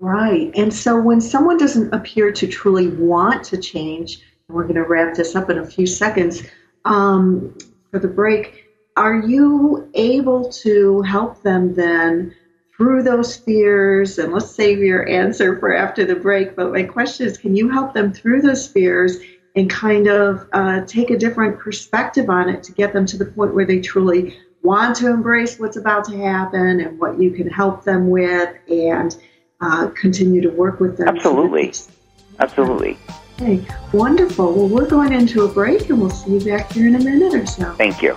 [0.00, 0.50] Right.
[0.56, 4.84] And so, when someone doesn't appear to truly want to change, and we're going to
[4.84, 6.42] wrap this up in a few seconds
[6.86, 7.56] um,
[7.90, 8.64] for the break,
[8.96, 12.34] are you able to help them then
[12.76, 14.18] through those fears?
[14.18, 16.56] And let's save your answer for after the break.
[16.56, 19.18] But my question is can you help them through those fears?
[19.54, 23.24] And kind of uh, take a different perspective on it to get them to the
[23.24, 27.48] point where they truly want to embrace what's about to happen and what you can
[27.48, 29.16] help them with and
[29.60, 31.08] uh, continue to work with them.
[31.08, 31.72] Absolutely.
[32.40, 32.98] Absolutely.
[33.40, 34.52] Okay, wonderful.
[34.52, 37.34] Well, we're going into a break and we'll see you back here in a minute
[37.34, 37.72] or so.
[37.74, 38.16] Thank you.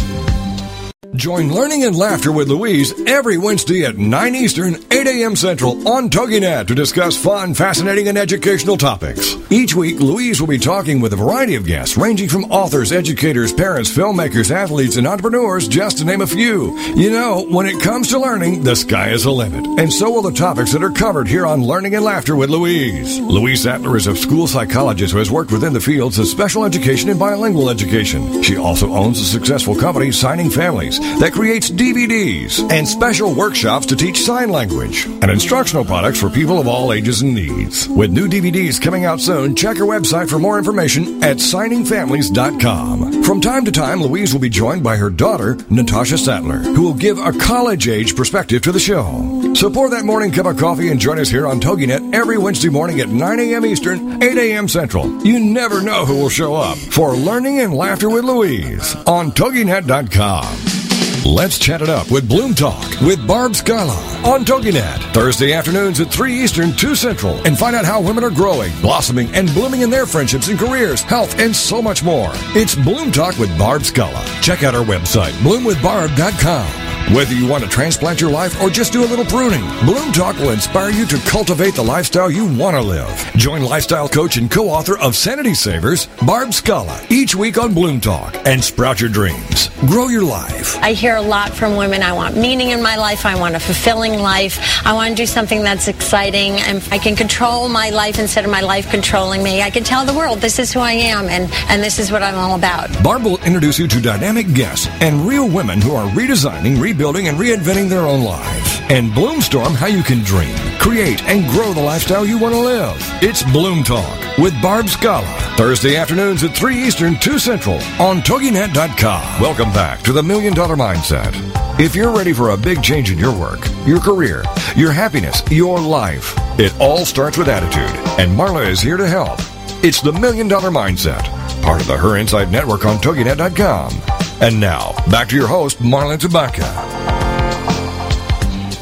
[1.15, 5.35] Join Learning and Laughter with Louise every Wednesday at 9 Eastern, 8 a.m.
[5.35, 9.35] Central on TogiNet to discuss fun, fascinating, and educational topics.
[9.49, 13.51] Each week, Louise will be talking with a variety of guests ranging from authors, educators,
[13.51, 16.79] parents, filmmakers, athletes, and entrepreneurs, just to name a few.
[16.95, 19.65] You know, when it comes to learning, the sky is the limit.
[19.81, 23.19] And so will the topics that are covered here on Learning and Laughter with Louise.
[23.19, 27.09] Louise Sattler is a school psychologist who has worked within the fields of special education
[27.09, 28.41] and bilingual education.
[28.41, 33.95] She also owns a successful company, Signing Families that creates DVDs and special workshops to
[33.95, 37.87] teach sign language and instructional products for people of all ages and needs.
[37.87, 43.23] With new DVDs coming out soon, check her website for more information at signingfamilies.com.
[43.23, 46.93] From time to time, Louise will be joined by her daughter, Natasha Sattler, who will
[46.93, 49.53] give a college age perspective to the show.
[49.55, 52.69] So pour that morning cup of coffee and join us here on TogiNet every Wednesday
[52.69, 53.65] morning at 9 a.m.
[53.65, 54.67] Eastern, 8 a.m.
[54.67, 55.23] Central.
[55.25, 60.80] You never know who will show up for Learning and Laughter with Louise on TogiNet.com.
[61.25, 63.95] Let's chat it up with Bloom Talk with Barb Scala
[64.25, 65.13] on TogiNet.
[65.13, 67.35] Thursday afternoons at 3 Eastern, 2 Central.
[67.45, 71.01] And find out how women are growing, blossoming, and blooming in their friendships and careers,
[71.01, 72.31] health, and so much more.
[72.55, 74.23] It's Bloom Talk with Barb Scala.
[74.41, 76.80] Check out our website, bloomwithbarb.com.
[77.13, 80.37] Whether you want to transplant your life or just do a little pruning, Bloom Talk
[80.37, 83.29] will inspire you to cultivate the lifestyle you want to live.
[83.35, 88.37] Join lifestyle coach and co-author of Sanity Savers, Barb Scala, each week on Bloom Talk
[88.45, 89.67] and sprout your dreams.
[89.81, 90.77] Grow your life.
[90.77, 92.01] I hear a lot from women.
[92.01, 93.25] I want meaning in my life.
[93.25, 94.85] I want a fulfilling life.
[94.85, 98.51] I want to do something that's exciting and I can control my life instead of
[98.51, 99.63] my life controlling me.
[99.63, 102.23] I can tell the world this is who I am and, and this is what
[102.23, 102.89] I'm all about.
[103.03, 107.37] Barb will introduce you to dynamic guests and real women who are redesigning, rebuilding, and
[107.37, 108.79] reinventing their own lives.
[108.89, 112.95] And Bloomstorm how you can dream, create, and grow the lifestyle you want to live.
[113.23, 115.25] It's Bloom Talk with Barb Scala.
[115.57, 119.41] Thursday afternoons at 3 Eastern, 2 Central on TogiNet.com.
[119.41, 121.33] Welcome back to the Million Dollar Mindset.
[121.79, 124.43] If you're ready for a big change in your work, your career,
[124.75, 127.97] your happiness, your life, it all starts with attitude.
[128.19, 129.39] And Marla is here to help.
[129.83, 131.23] It's the Million Dollar Mindset,
[131.63, 134.20] part of the Her Insight Network on TogiNet.com.
[134.41, 136.65] And now, back to your host, Marla Tabaka.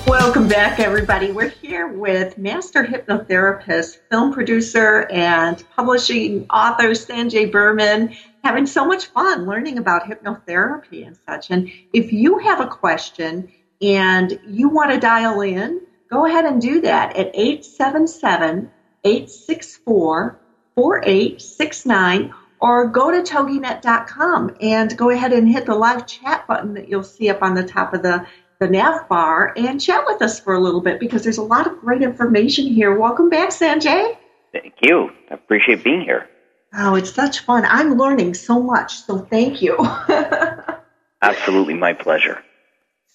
[0.08, 1.34] Welcome back, everybody.
[1.34, 9.08] We're here with master hypnotherapist, film producer, and publishing author Sanjay Burman, having so much
[9.08, 11.52] fun learning about hypnotherapy and such.
[11.52, 16.62] And if you have a question and you want to dial in, go ahead and
[16.62, 18.72] do that at 877
[19.04, 20.40] 864
[20.76, 26.90] 4869 or go to toginet.com and go ahead and hit the live chat button that
[26.90, 28.26] you'll see up on the top of the
[28.60, 31.66] the nav bar and chat with us for a little bit because there's a lot
[31.66, 32.94] of great information here.
[32.94, 34.18] Welcome back, Sanjay.
[34.52, 35.12] Thank you.
[35.32, 36.28] I appreciate being here.
[36.74, 37.66] Oh, it's such fun.
[37.66, 39.78] I'm learning so much, so thank you.
[41.22, 42.44] Absolutely, my pleasure.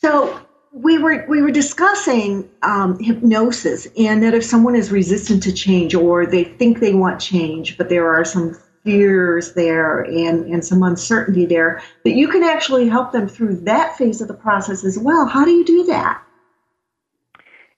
[0.01, 0.41] So
[0.73, 5.95] we were we were discussing um, hypnosis, and that if someone is resistant to change
[5.95, 10.83] or they think they want change, but there are some fears there and, and some
[10.83, 14.99] uncertainty there, that you can actually help them through that phase of the process as
[14.99, 15.27] well.
[15.27, 16.23] How do you do that?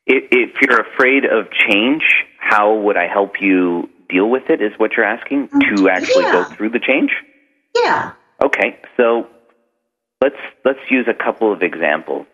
[0.07, 2.03] If you're afraid of change,
[2.39, 4.63] how would I help you deal with it?
[4.63, 6.33] Is what you're asking to mm, actually yeah.
[6.33, 7.11] go through the change?
[7.75, 8.13] Yeah.
[8.43, 9.27] Okay, so
[10.21, 12.27] let's let's use a couple of examples.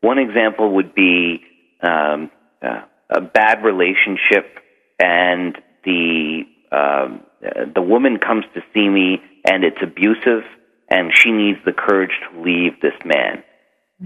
[0.00, 1.42] One example would be
[1.82, 2.30] um,
[2.62, 4.58] uh, a bad relationship,
[4.98, 10.44] and the um, the woman comes to see me and it's abusive
[10.88, 13.42] and she needs the courage to leave this man.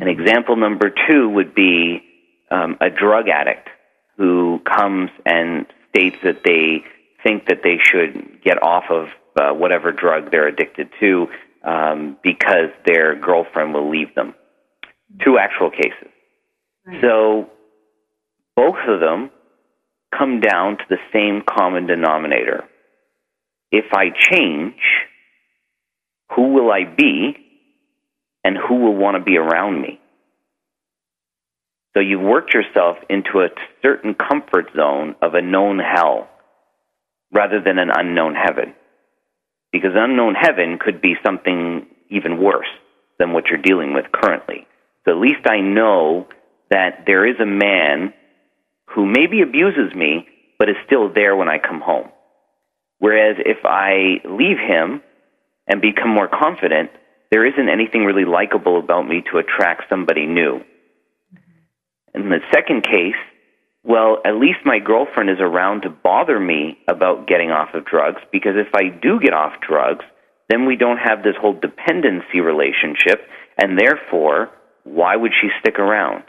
[0.01, 2.03] An example number two would be
[2.51, 3.69] um, a drug addict
[4.17, 6.85] who comes and states that they
[7.23, 9.07] think that they should get off of
[9.41, 11.27] uh, whatever drug they're addicted to
[11.65, 14.35] um, because their girlfriend will leave them.
[15.25, 16.09] Two actual cases.
[16.87, 17.01] Right.
[17.01, 17.51] So
[18.57, 19.31] both of them
[20.17, 22.65] come down to the same common denominator
[23.75, 24.81] if I change,
[26.37, 27.37] who will I be
[28.45, 30.01] and who will want to be around me?
[31.93, 33.49] So you've worked yourself into a
[33.83, 36.29] certain comfort zone of a known hell
[37.33, 38.75] rather than an unknown heaven.
[39.73, 42.71] Because unknown heaven could be something even worse
[43.19, 44.69] than what you're dealing with currently.
[45.05, 46.29] So at least I know
[46.71, 48.15] that there is a man
[48.95, 50.29] who maybe abuses me,
[50.61, 52.09] but is still there when I come home.
[52.99, 55.03] Whereas if I leave him
[55.67, 56.91] and become more confident,
[57.31, 60.61] there isn't anything really likable about me to attract somebody new.
[62.15, 63.17] In the second case,
[63.83, 68.23] well, at least my girlfriend is around to bother me about getting off of drugs
[68.33, 70.05] because if I do get off drugs,
[70.49, 73.27] then we don't have this whole dependency relationship,
[73.59, 74.51] and therefore,
[74.85, 76.25] why would she stick around?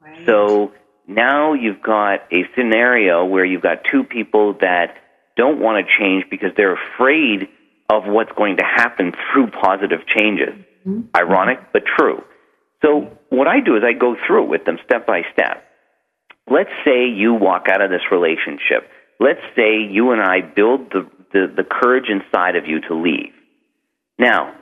[0.00, 0.26] Right.
[0.26, 0.72] So
[1.10, 4.94] now you've got a scenario where you've got two people that
[5.36, 7.48] don't want to change because they're afraid
[7.90, 10.54] of what's going to happen through positive changes.
[10.86, 11.00] Mm-hmm.
[11.14, 12.22] Ironic, but true.
[12.82, 15.64] So what I do is I go through it with them step by step.
[16.48, 18.88] Let's say you walk out of this relationship.
[19.18, 23.34] Let's say you and I build the, the, the courage inside of you to leave.
[24.18, 24.54] Now,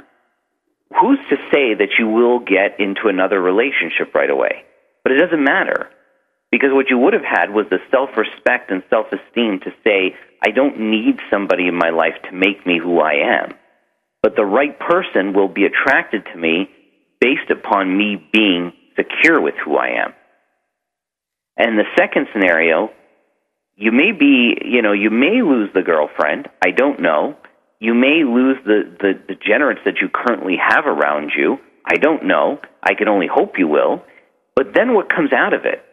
[1.00, 4.64] who's to say that you will get into another relationship right away?
[5.04, 5.90] But it doesn't matter
[6.50, 10.14] because what you would have had was the self respect and self esteem to say,
[10.44, 13.54] I don't need somebody in my life to make me who I am.
[14.22, 16.70] But the right person will be attracted to me
[17.20, 20.14] based upon me being secure with who I am.
[21.56, 22.90] And the second scenario,
[23.76, 26.48] you may be, you know, you may lose the girlfriend.
[26.64, 27.37] I don't know.
[27.80, 31.58] You may lose the, the degenerates that you currently have around you.
[31.85, 32.60] I don't know.
[32.83, 34.02] I can only hope you will.
[34.56, 35.85] But then what comes out of it?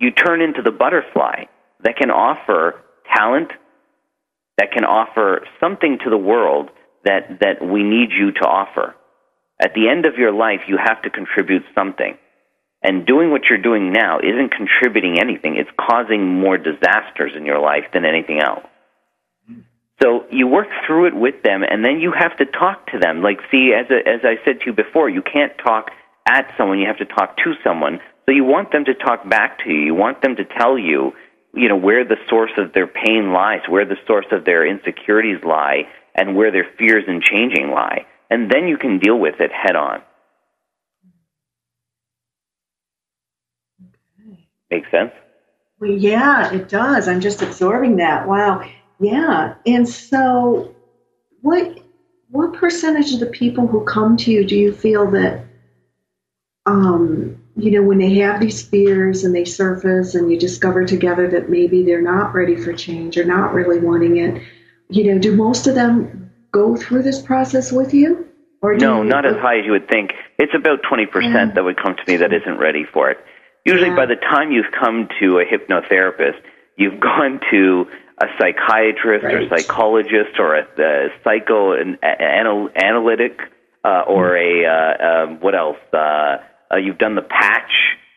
[0.00, 1.44] You turn into the butterfly
[1.84, 2.80] that can offer
[3.14, 3.50] talent,
[4.56, 6.70] that can offer something to the world
[7.04, 8.94] that, that we need you to offer.
[9.60, 12.16] At the end of your life, you have to contribute something.
[12.82, 15.56] And doing what you're doing now isn't contributing anything.
[15.56, 18.64] It's causing more disasters in your life than anything else.
[20.00, 23.20] So you work through it with them, and then you have to talk to them.
[23.20, 25.90] Like, see, as a, as I said to you before, you can't talk
[26.28, 27.98] at someone; you have to talk to someone.
[28.28, 29.80] So you want them to talk back to you.
[29.80, 31.12] You want them to tell you,
[31.54, 35.42] you know, where the source of their pain lies, where the source of their insecurities
[35.42, 39.50] lie, and where their fears and changing lie, and then you can deal with it
[39.50, 40.02] head on.
[44.20, 44.48] Okay.
[44.70, 45.12] Make sense?
[45.80, 47.08] Well, yeah, it does.
[47.08, 48.28] I'm just absorbing that.
[48.28, 48.68] Wow.
[49.00, 49.54] Yeah.
[49.64, 50.74] And so
[51.40, 51.78] what
[52.28, 55.46] what percentage of the people who come to you do you feel that
[56.66, 61.28] um, you know, when they have these fears and they surface and you discover together
[61.28, 64.40] that maybe they're not ready for change or not really wanting it,
[64.88, 68.28] you know, do most of them go through this process with you?
[68.62, 70.12] Or no, you, not as high as you would think.
[70.38, 71.50] It's about 20% yeah.
[71.52, 73.18] that would come to me that isn't ready for it.
[73.64, 73.96] Usually yeah.
[73.96, 76.40] by the time you've come to a hypnotherapist,
[76.76, 77.86] you've gone to
[78.22, 79.34] a psychiatrist right.
[79.34, 83.40] or psychologist or a, a psycho an, anal, analytic
[83.84, 85.76] uh, or a uh, um, what else?
[85.92, 86.38] Uh,
[86.72, 87.72] uh, you've done the patch.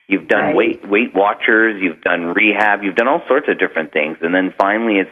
[0.08, 0.56] You've done right.
[0.56, 1.82] weight Weight Watchers.
[1.82, 2.84] You've done rehab.
[2.84, 5.10] You've done all sorts of different things, and then finally, it's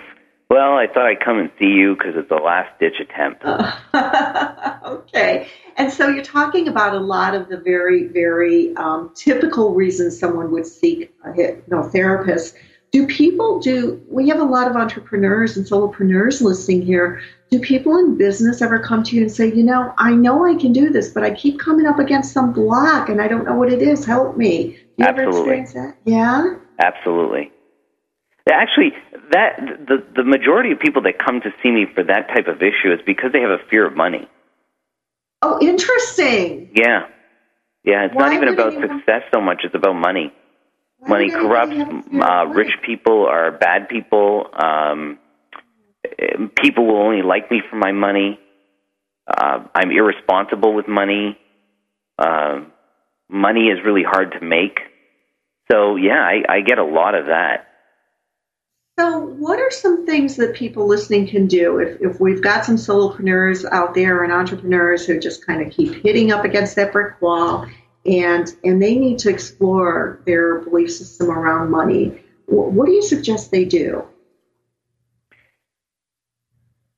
[0.50, 3.46] well, I thought I'd come and see you because it's a last ditch attempt.
[4.84, 5.48] okay.
[5.78, 10.50] And so you're talking about a lot of the very, very um, typical reasons someone
[10.52, 12.56] would seek a hypnotherapist
[12.92, 17.22] do people do we have a lot of entrepreneurs and solopreneurs listening here.
[17.52, 20.56] Do people in business ever come to you and say you know i know i
[20.56, 23.56] can do this but i keep coming up against some block and i don't know
[23.56, 24.06] what it is.
[24.06, 24.78] Help me.
[24.98, 25.40] You absolutely.
[25.42, 25.98] ever experience that?
[26.06, 26.56] Yeah?
[26.80, 27.52] Absolutely.
[28.52, 28.94] Actually
[29.32, 32.58] that the the majority of people that come to see me for that type of
[32.62, 34.28] issue is because they have a fear of money.
[35.42, 36.72] Oh interesting.
[36.74, 37.08] Yeah.
[37.84, 40.34] Yeah it's Why not even about success so much it's about money
[41.08, 41.76] Money corrupts.
[42.14, 44.48] Uh, rich people are bad people.
[44.54, 45.20] Um,
[46.58, 48.40] people will only like me for my money.
[49.28, 51.38] Uh, I'm irresponsible with money.
[52.18, 52.62] Uh,
[53.30, 54.80] money is really hard to make.
[55.72, 57.68] So yeah, I, I get a lot of that.
[59.00, 62.76] So, what are some things that people listening can do if, if we've got some
[62.76, 67.22] solopreneurs out there and entrepreneurs who just kind of keep hitting up against that brick
[67.22, 67.66] wall
[68.10, 72.24] and and they need to explore their belief system around money.
[72.48, 74.04] What do you suggest they do?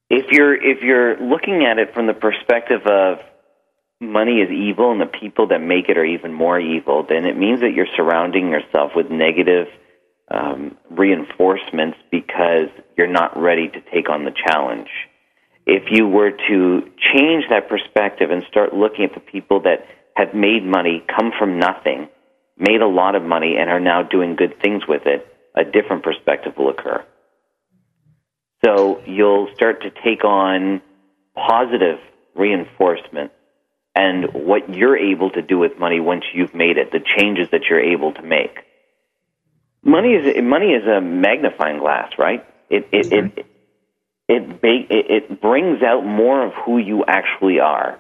[0.10, 3.20] If you're if you're looking at it from the perspective of
[4.00, 7.38] money is evil and the people that make it are even more evil, then it
[7.38, 9.68] means that you're surrounding yourself with negative
[10.32, 14.90] um, reinforcements because you're not ready to take on the challenge.
[15.68, 19.86] If you were to change that perspective and start looking at the people that
[20.16, 22.10] have made money, come from nothing,
[22.58, 26.04] made a lot of money, and are now doing good things with it, a different
[26.04, 27.04] perspective will occur.
[28.64, 30.82] So you'll start to take on
[31.36, 32.00] positive
[32.36, 33.32] reinforcement
[33.96, 37.62] and what you're able to do with money once you've made it, the changes that
[37.70, 38.60] you're able to make.
[39.84, 42.46] Money is money is a magnifying glass, right?
[42.70, 43.46] It it it
[44.28, 48.00] it, it, it brings out more of who you actually are.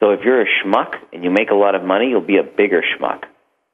[0.00, 2.42] So if you're a schmuck and you make a lot of money, you'll be a
[2.42, 3.24] bigger schmuck.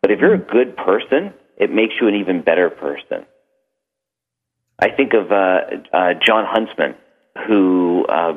[0.02, 3.26] But if you're a good person, it makes you an even better person.
[4.78, 6.96] I think of uh, uh, Jon Huntsman,
[7.46, 8.34] who uh,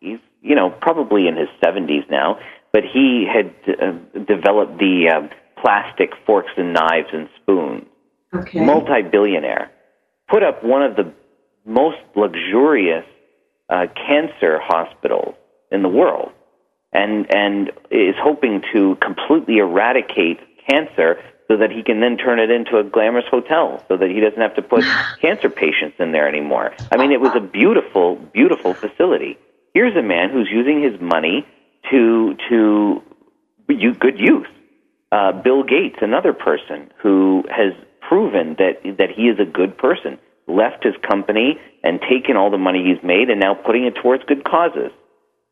[0.00, 2.38] he's you know probably in his 70s now,
[2.72, 3.92] but he had uh,
[4.24, 7.86] developed the uh, plastic forks and knives and spoons.
[8.34, 8.64] Okay.
[8.64, 9.70] Multi-billionaire,
[10.28, 11.12] put up one of the
[11.64, 13.04] most luxurious
[13.68, 15.34] uh, cancer hospitals
[15.70, 16.32] in the world
[16.94, 20.38] and and is hoping to completely eradicate
[20.68, 24.20] cancer so that he can then turn it into a glamorous hotel so that he
[24.20, 24.84] doesn't have to put
[25.20, 26.72] cancer patients in there anymore.
[26.90, 29.36] I mean, it was a beautiful, beautiful facility.
[29.74, 31.46] Here's a man who's using his money
[31.90, 33.02] to to
[33.98, 34.46] good use.
[35.10, 40.18] Uh, Bill Gates, another person who has proven that that he is a good person,
[40.46, 44.24] left his company and taken all the money he's made and now putting it towards
[44.24, 44.92] good causes.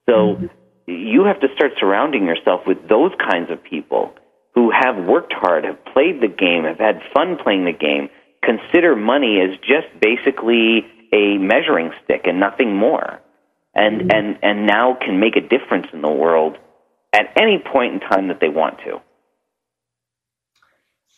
[0.07, 0.47] So mm-hmm
[0.86, 4.14] you have to start surrounding yourself with those kinds of people
[4.54, 8.08] who have worked hard, have played the game, have had fun playing the game,
[8.44, 13.20] consider money as just basically a measuring stick and nothing more.
[13.74, 14.10] And, mm-hmm.
[14.10, 16.58] and, and now can make a difference in the world
[17.12, 19.00] at any point in time that they want to.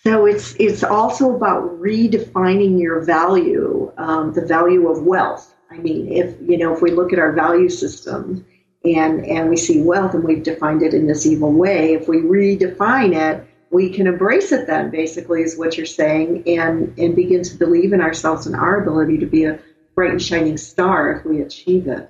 [0.05, 5.55] So it's it's also about redefining your value, um, the value of wealth.
[5.71, 8.45] I mean, if you know, if we look at our value system,
[8.85, 11.95] and and we see wealth and we've defined it in this evil way.
[11.95, 16.97] If we redefine it we can embrace it then basically is what you're saying and
[16.97, 19.59] and begin to believe in ourselves and our ability to be a
[19.97, 22.09] bright and shining star if we achieve it.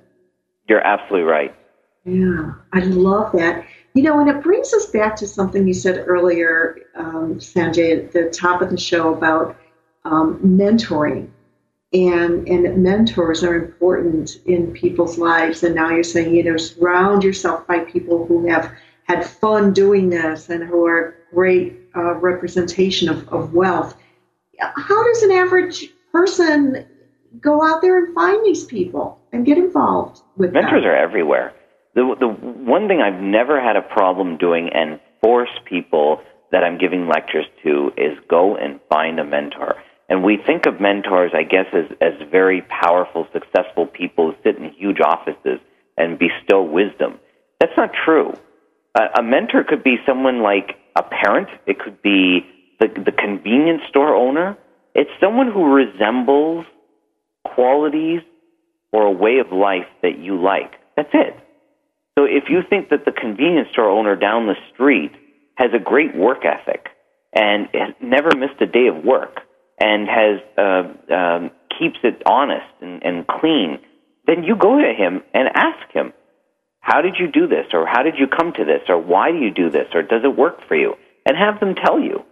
[0.69, 1.55] You're absolutely right.
[2.05, 3.65] Yeah i love that.
[3.95, 8.11] You know and it brings us back to something you said earlier um, sanjay at
[8.11, 9.57] the top of the show about
[10.03, 11.29] um, mentoring
[11.95, 15.63] and and mentors are important in people's lives.
[15.63, 18.71] And now you're saying you know surround yourself by people who have
[19.03, 23.95] had fun doing this and who are great uh, representation of, of wealth.
[24.59, 26.85] How does an average person
[27.39, 30.91] go out there and find these people and get involved with mentors them?
[30.91, 31.53] are everywhere.
[31.93, 36.21] The the one thing I've never had a problem doing and force people
[36.51, 39.75] that I'm giving lectures to is go and find a mentor
[40.09, 44.57] and we think of mentors, I guess, as, as very powerful, successful people who sit
[44.57, 45.59] in huge offices
[45.97, 47.19] and bestow wisdom.
[47.59, 48.33] That's not true.
[48.95, 51.49] A, a mentor could be someone like a parent.
[51.65, 52.45] It could be
[52.79, 54.57] the, the convenience store owner.
[54.93, 56.65] It's someone who resembles
[57.43, 58.21] qualities
[58.91, 60.73] or a way of life that you like.
[60.95, 61.35] That's it.
[62.17, 65.11] So if you think that the convenience store owner down the street
[65.55, 66.87] has a great work ethic
[67.33, 67.67] and
[68.01, 69.41] never missed a day of work,
[69.79, 73.79] and has uh, um, keeps it honest and, and clean,
[74.25, 76.13] then you go to him and ask him,
[76.79, 79.37] "How did you do this?" or "How did you come to this?" or "Why do
[79.37, 80.95] you do this?" or "Does it work for you?"
[81.25, 82.23] and have them tell you.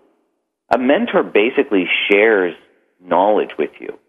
[0.73, 2.55] A mentor basically shares
[3.01, 3.99] knowledge with you,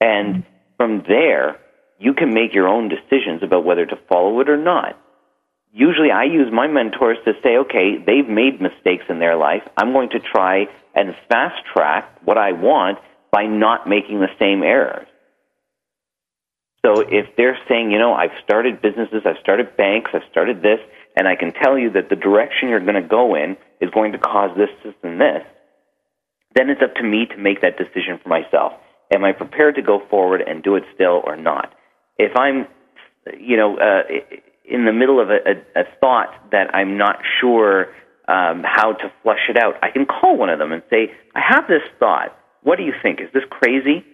[0.00, 0.44] and
[0.76, 1.56] from there
[1.98, 4.98] you can make your own decisions about whether to follow it or not
[5.76, 9.62] usually I use my mentors to say, okay, they've made mistakes in their life.
[9.76, 10.66] I'm going to try
[10.96, 12.98] and fast track what I want
[13.30, 15.06] by not making the same errors.
[16.84, 20.78] So if they're saying, you know, I've started businesses, I've started banks, I've started this,
[21.16, 24.12] and I can tell you that the direction you're going to go in is going
[24.12, 25.42] to cause this, this, and this,
[26.54, 28.72] then it's up to me to make that decision for myself.
[29.14, 31.74] Am I prepared to go forward and do it still or not?
[32.18, 32.66] If I'm,
[33.38, 34.02] you know, uh,
[34.64, 37.88] in the middle of a, a, a thought that I'm not sure
[38.28, 41.40] um, how to flush it out, I can call one of them and say, I
[41.40, 42.36] have this thought.
[42.62, 43.20] What do you think?
[43.20, 44.04] Is this crazy?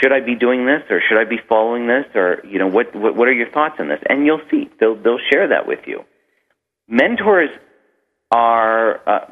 [0.00, 2.94] Should I be doing this or should I be following this or you know what
[2.94, 4.00] what, what are your thoughts on this?
[4.08, 6.04] And you'll see they'll they'll share that with you.
[6.88, 7.50] Mentors
[8.30, 9.26] are uh,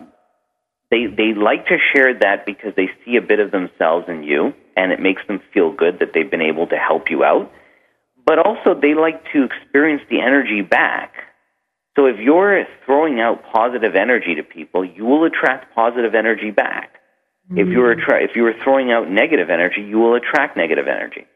[0.90, 4.54] they they like to share that because they see a bit of themselves in you
[4.76, 7.50] and it makes them feel good that they've been able to help you out
[8.26, 11.12] but also they like to experience the energy back.
[11.96, 16.94] So if you're throwing out positive energy to people, you will attract positive energy back.
[17.50, 17.58] Mm-hmm.
[17.58, 21.26] If you're attra- if you are throwing out negative energy, you will attract negative energy.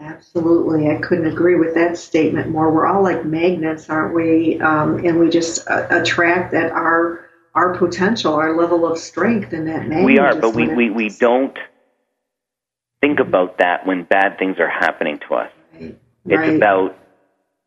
[0.00, 2.72] Absolutely, I couldn't agree with that statement more.
[2.72, 4.60] We're all like magnets, aren't we?
[4.60, 9.64] Um, and we just uh, attract that our our potential, our level of strength in
[9.64, 10.04] that magnet.
[10.04, 11.58] We are, but we, we, we don't
[13.00, 15.50] think about that when bad things are happening to us.
[15.74, 15.96] Right.
[16.26, 16.96] It's about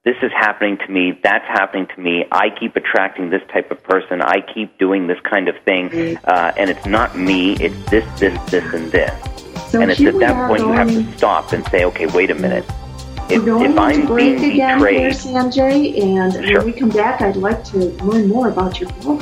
[0.04, 2.26] this is happening to me, that's happening to me.
[2.32, 4.22] I keep attracting this type of person.
[4.22, 7.54] I keep doing this kind of thing, uh, and it's not me.
[7.58, 9.12] It's this, this, this, and this.
[9.70, 12.36] So and it's at that point you have to stop and say, okay, wait a
[12.36, 12.66] minute.
[13.30, 16.58] If, we're going if I'm break being again betrayed, here, Sanjay, and sure.
[16.58, 19.22] when we come back, I'd like to learn more about your book.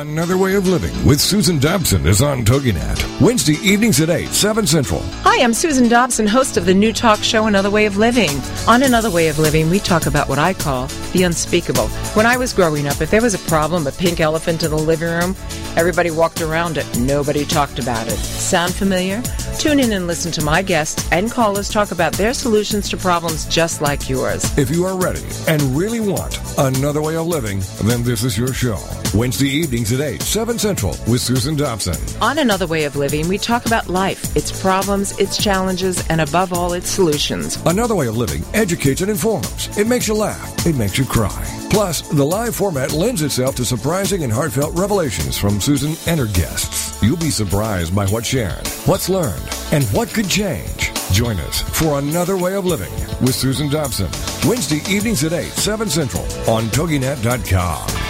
[0.00, 3.20] Another Way of Living with Susan Dobson is on TogiNet.
[3.20, 5.02] Wednesday evenings at 8, 7 Central.
[5.24, 8.30] Hi, I'm Susan Dobson, host of the new talk show Another Way of Living.
[8.66, 11.88] On Another Way of Living, we talk about what I call the unspeakable.
[12.16, 14.78] When I was growing up, if there was a problem, a pink elephant in the
[14.78, 15.36] living room,
[15.76, 16.86] everybody walked around it.
[16.98, 18.16] Nobody talked about it.
[18.16, 19.20] Sound familiar?
[19.58, 23.44] Tune in and listen to my guests and callers talk about their solutions to problems
[23.44, 24.56] just like yours.
[24.56, 28.54] If you are ready and really want another way of living, then this is your
[28.54, 28.78] show.
[29.12, 31.96] Wednesday evenings at 8, 7 Central with Susan Dobson.
[32.20, 36.52] On Another Way of Living, we talk about life, its problems, its challenges, and above
[36.52, 37.56] all, its solutions.
[37.66, 39.76] Another Way of Living educates and informs.
[39.78, 40.66] It makes you laugh.
[40.66, 41.44] It makes you cry.
[41.70, 46.26] Plus, the live format lends itself to surprising and heartfelt revelations from Susan and her
[46.26, 47.02] guests.
[47.02, 50.92] You'll be surprised by what's shared, what's learned, and what could change.
[51.12, 54.10] Join us for Another Way of Living with Susan Dobson.
[54.48, 58.09] Wednesday evenings at 8, 7 Central on TogiNet.com.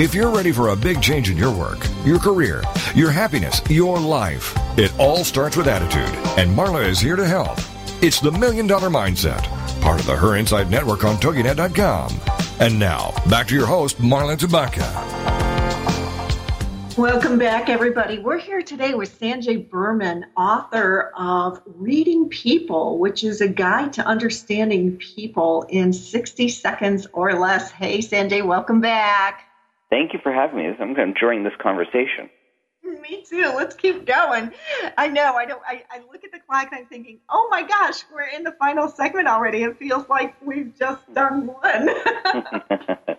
[0.00, 2.62] If you're ready for a big change in your work, your career,
[2.94, 7.58] your happiness, your life, it all starts with attitude, and Marla is here to help.
[8.02, 9.42] It's the Million Dollar Mindset,
[9.82, 12.18] part of the Her Insight Network on TogiNet.com.
[12.60, 14.88] And now, back to your host, Marla Tabaka.
[16.96, 18.20] Welcome back, everybody.
[18.20, 24.06] We're here today with Sanjay Burman, author of Reading People, which is a guide to
[24.06, 27.70] understanding people in 60 seconds or less.
[27.70, 29.49] Hey, Sanjay, welcome back.
[29.90, 30.66] Thank you for having me.
[30.78, 32.30] I'm enjoying this conversation.
[32.82, 33.52] Me too.
[33.54, 34.52] Let's keep going.
[34.96, 35.34] I know.
[35.34, 35.62] I don't.
[35.66, 38.52] I, I look at the clock and I'm thinking, oh my gosh, we're in the
[38.52, 39.62] final segment already.
[39.64, 41.90] It feels like we've just done one.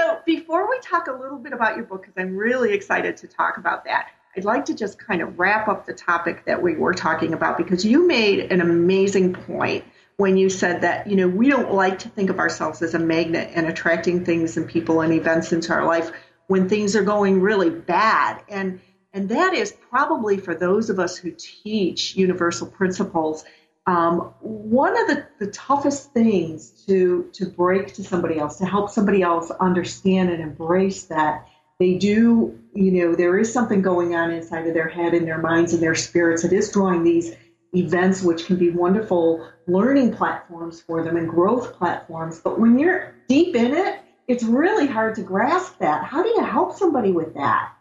[0.00, 3.26] So before we talk a little bit about your book, because I'm really excited to
[3.26, 6.74] talk about that, I'd like to just kind of wrap up the topic that we
[6.74, 9.84] were talking about because you made an amazing point
[10.20, 12.98] when you said that, you know, we don't like to think of ourselves as a
[12.98, 16.12] magnet and attracting things and people and events into our life
[16.46, 18.42] when things are going really bad.
[18.48, 18.80] And
[19.14, 23.44] and that is probably for those of us who teach universal principles
[23.86, 28.90] um, one of the, the toughest things to to break to somebody else, to help
[28.90, 31.48] somebody else understand and embrace that
[31.78, 35.40] they do, you know, there is something going on inside of their head and their
[35.40, 36.44] minds and their spirits.
[36.44, 37.34] It is drawing these
[37.74, 42.40] events, which can be wonderful learning platforms for them and growth platforms.
[42.40, 46.04] But when you're deep in it, it's really hard to grasp that.
[46.04, 47.72] How do you help somebody with that?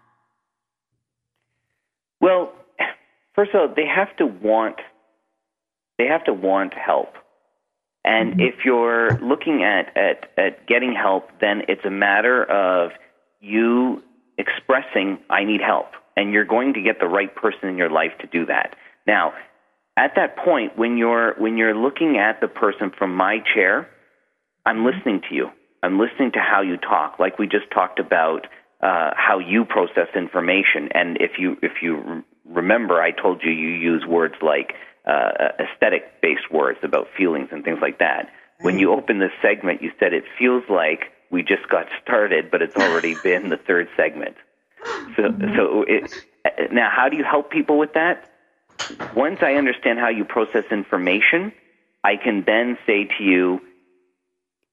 [2.22, 2.54] Well,
[3.36, 4.78] first of all, they have to want
[5.98, 7.16] they have to want help.
[8.06, 8.40] And mm-hmm.
[8.40, 12.92] if you're looking at, at, at getting help, then it's a matter of
[13.42, 14.02] you
[14.38, 15.88] expressing, I need help.
[16.16, 18.76] And you're going to get the right person in your life to do that.
[19.06, 19.34] Now,
[20.00, 23.90] at that point, when you're, when you're looking at the person from my chair,
[24.66, 24.86] I'm mm-hmm.
[24.86, 25.50] listening to you.
[25.84, 28.48] I'm listening to how you talk, like we just talked about
[28.82, 30.90] uh, how you process information.
[30.94, 34.74] And if you if you remember, I told you you use words like
[35.06, 38.30] uh, kinesthetic based words about feelings and things like that.
[38.62, 42.62] When you open this segment, you said it feels like we just got started, but
[42.62, 44.36] it's already been the third segment.
[45.16, 45.56] So, mm-hmm.
[45.56, 46.14] so it,
[46.72, 48.30] now, how do you help people with that?
[49.16, 51.52] Once I understand how you process information,
[52.04, 53.60] I can then say to you,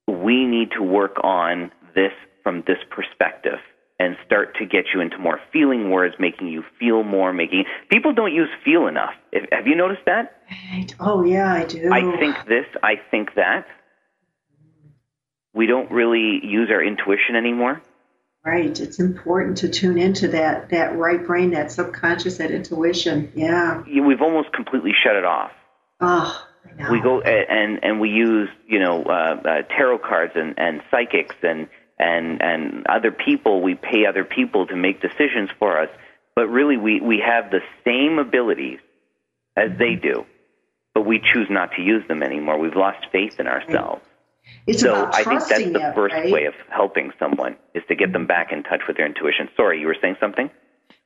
[0.07, 3.59] we need to work on this from this perspective
[3.99, 8.13] and start to get you into more feeling words, making you feel more, making people
[8.13, 9.15] don't use feel enough.
[9.33, 10.43] If, have you noticed that?
[11.01, 11.91] Oh yeah, I do.
[11.93, 13.67] I think this, I think that.
[15.55, 17.81] We don't really use our intuition anymore.
[18.47, 18.79] Right.
[18.79, 23.33] It's important to tune into that that right brain, that subconscious, that intuition.
[23.35, 23.83] Yeah.
[23.83, 25.51] We've almost completely shut it off.
[26.01, 26.47] Oh.
[26.89, 31.35] We go and and we use you know uh, uh, tarot cards and and psychics
[31.43, 31.67] and
[31.99, 35.89] and and other people we pay other people to make decisions for us
[36.37, 38.79] but really we we have the same abilities
[39.57, 40.27] as they do
[40.95, 44.03] but we choose not to use them anymore we've lost faith in ourselves
[44.67, 46.33] it's so about I think that's the it, first right?
[46.33, 49.49] way of helping someone is to get them back in touch with their intuition.
[49.57, 50.51] Sorry, you were saying something?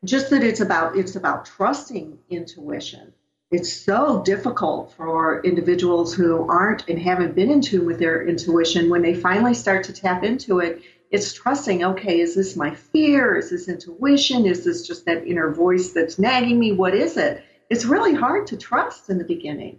[0.04, 3.12] Just that it's about it's about trusting intuition
[3.50, 8.88] it's so difficult for individuals who aren't and haven't been in tune with their intuition
[8.88, 13.36] when they finally start to tap into it it's trusting okay is this my fear
[13.36, 17.42] is this intuition is this just that inner voice that's nagging me what is it
[17.68, 19.78] it's really hard to trust in the beginning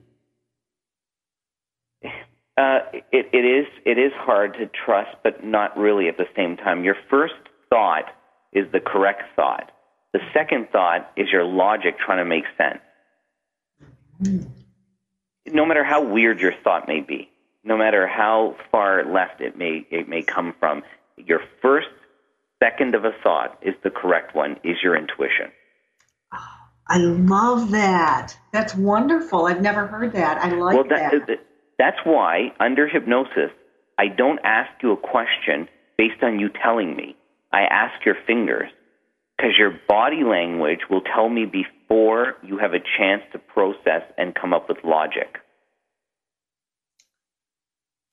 [2.58, 2.80] uh,
[3.12, 6.84] it, it is it is hard to trust but not really at the same time
[6.84, 7.34] your first
[7.70, 8.06] thought
[8.52, 9.72] is the correct thought
[10.14, 12.82] the second thought is your logic trying to make sense
[15.47, 17.30] no matter how weird your thought may be,
[17.64, 20.84] no matter how far left it may it may come from,
[21.18, 21.88] your first
[22.62, 25.52] second of a thought is the correct one is your intuition.
[26.88, 28.36] I love that.
[28.52, 29.45] That's wonderful.
[29.45, 30.38] I've never heard that.
[30.43, 31.28] I like well, that.
[31.28, 31.39] that.
[31.82, 33.49] That's why under hypnosis,
[33.97, 35.67] I don't ask you a question
[35.97, 37.15] based on you telling me.
[37.51, 38.69] I ask your fingers
[39.36, 44.36] because your body language will tell me before you have a chance to process and
[44.36, 45.39] come up with logic.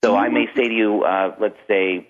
[0.03, 2.07] So I may say to you, uh, let's say,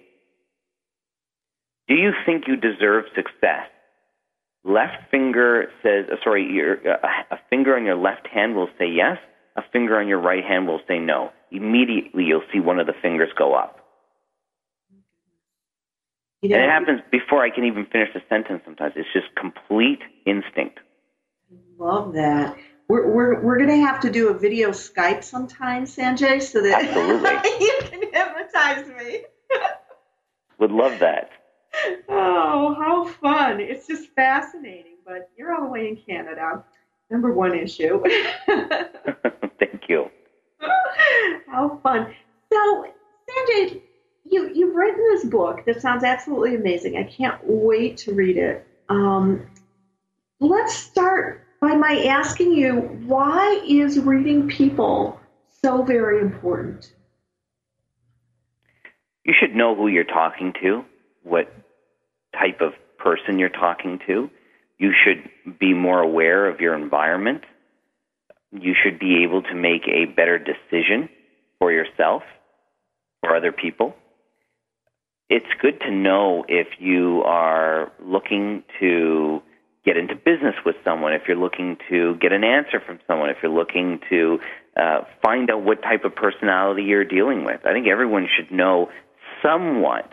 [1.89, 3.67] do you think you deserve success?
[4.63, 8.87] Left finger says, uh, sorry, your, uh, a finger on your left hand will say
[8.87, 9.17] yes.
[9.57, 11.31] A finger on your right hand will say no.
[11.51, 13.77] Immediately, you'll see one of the fingers go up.
[16.41, 18.93] You know, and it happens before I can even finish the sentence sometimes.
[18.95, 20.79] It's just complete instinct.
[21.77, 22.57] Love that.
[22.87, 26.83] We're, we're, we're going to have to do a video Skype sometime, Sanjay, so that
[27.59, 29.23] you can hypnotize me.
[30.59, 31.29] Would love that.
[32.09, 33.59] Oh, how fun.
[33.59, 34.97] It's just fascinating.
[35.05, 36.63] But you're all the way in Canada.
[37.09, 38.03] Number one issue.
[38.47, 40.09] Thank you.
[41.47, 42.13] How fun.
[42.51, 42.85] So,
[43.29, 43.81] Sanjay,
[44.23, 46.97] you, you've written this book that sounds absolutely amazing.
[46.97, 48.65] I can't wait to read it.
[48.87, 49.47] Um,
[50.39, 55.19] let's start by my asking you why is reading people
[55.61, 56.91] so very important?
[59.25, 60.83] You should know who you're talking to,
[61.23, 61.53] what
[62.33, 64.29] type of person you're talking to.
[64.77, 67.43] You should be more aware of your environment.
[68.51, 71.09] You should be able to make a better decision
[71.59, 72.23] for yourself
[73.23, 73.95] or other people
[75.29, 79.41] it's good to know if you are looking to
[79.85, 83.37] get into business with someone, if you're looking to get an answer from someone, if
[83.41, 84.39] you're looking to
[84.75, 87.61] uh, find out what type of personality you're dealing with.
[87.65, 88.89] I think everyone should know
[89.43, 90.11] somewhat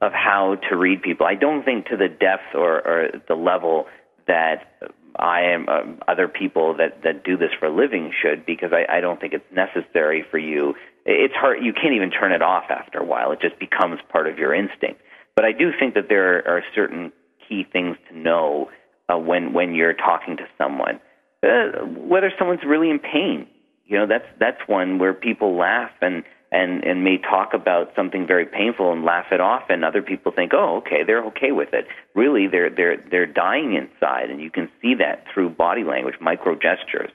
[0.00, 1.26] of how to read people.
[1.26, 3.86] I don't think to the depth or, or the level
[4.26, 8.70] that I am uh, other people that that do this for a living should because
[8.72, 10.74] I, I don't think it's necessary for you
[11.06, 11.58] it's hard.
[11.62, 13.32] You can't even turn it off after a while.
[13.32, 15.00] It just becomes part of your instinct.
[15.34, 17.12] But I do think that there are certain
[17.48, 18.70] key things to know
[19.08, 21.00] uh, when when you're talking to someone,
[21.42, 23.46] uh, whether someone's really in pain.
[23.86, 28.26] You know, that's that's one where people laugh and and and may talk about something
[28.26, 31.72] very painful and laugh it off, and other people think, oh, okay, they're okay with
[31.72, 31.86] it.
[32.14, 36.54] Really, they're they're they're dying inside, and you can see that through body language, micro
[36.54, 37.10] gestures.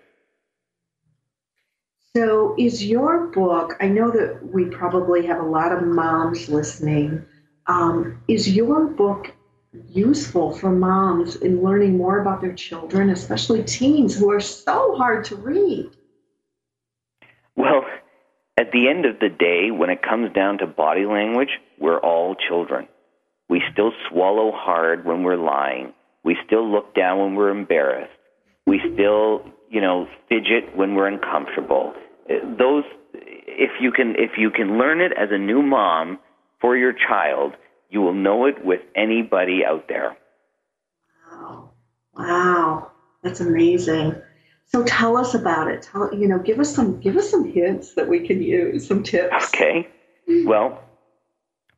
[2.15, 3.73] So, is your book?
[3.81, 7.25] I know that we probably have a lot of moms listening.
[7.67, 9.33] Um, is your book
[9.89, 15.25] useful for moms in learning more about their children, especially teens who are so hard
[15.25, 15.89] to read?
[17.57, 17.83] Well,
[18.57, 21.49] at the end of the day, when it comes down to body language,
[21.79, 22.87] we're all children.
[23.49, 25.93] We still swallow hard when we're lying.
[26.23, 28.11] We still look down when we're embarrassed.
[28.65, 31.93] We still, you know, fidget when we're uncomfortable
[32.29, 32.83] uh, those
[33.13, 36.19] if you can if you can learn it as a new mom
[36.59, 37.53] for your child,
[37.89, 40.17] you will know it with anybody out there.
[41.31, 41.71] Wow.
[42.17, 42.91] Wow.
[43.23, 44.15] That's amazing.
[44.67, 45.83] So tell us about it.
[45.83, 49.03] Tell you know, give us some give us some hints that we can use, some
[49.03, 49.53] tips.
[49.53, 49.87] Okay.
[50.45, 50.83] Well,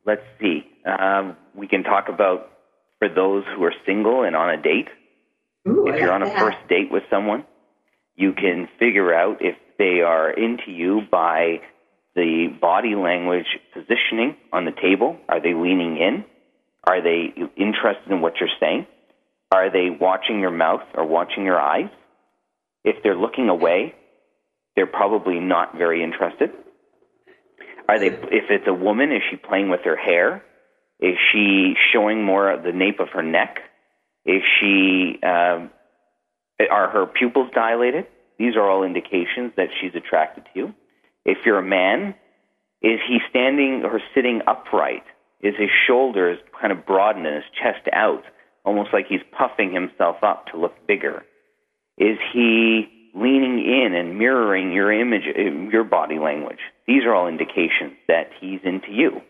[0.06, 0.64] let's see.
[0.84, 2.50] Um, we can talk about
[2.98, 4.88] for those who are single and on a date.
[5.68, 7.44] Ooh, if you're on a first date with someone,
[8.16, 11.60] you can figure out if they are into you by
[12.14, 15.18] the body language positioning on the table.
[15.28, 16.24] Are they leaning in?
[16.84, 18.86] Are they interested in what you're saying?
[19.52, 21.90] Are they watching your mouth or watching your eyes?
[22.84, 23.94] If they're looking away,
[24.76, 26.50] they're probably not very interested.
[27.88, 28.08] Are they?
[28.08, 30.44] If it's a woman, is she playing with her hair?
[31.00, 33.58] Is she showing more of the nape of her neck?
[34.24, 35.18] Is she?
[35.22, 35.68] Uh,
[36.70, 38.06] are her pupils dilated?
[38.38, 40.74] These are all indications that she's attracted to you.
[41.24, 42.14] If you're a man,
[42.82, 45.04] is he standing or sitting upright?
[45.40, 48.22] Is his shoulders kind of broadened and his chest out,
[48.64, 51.24] almost like he's puffing himself up to look bigger?
[51.98, 55.24] Is he leaning in and mirroring your image,
[55.72, 56.58] your body language?
[56.86, 59.20] These are all indications that he's into you.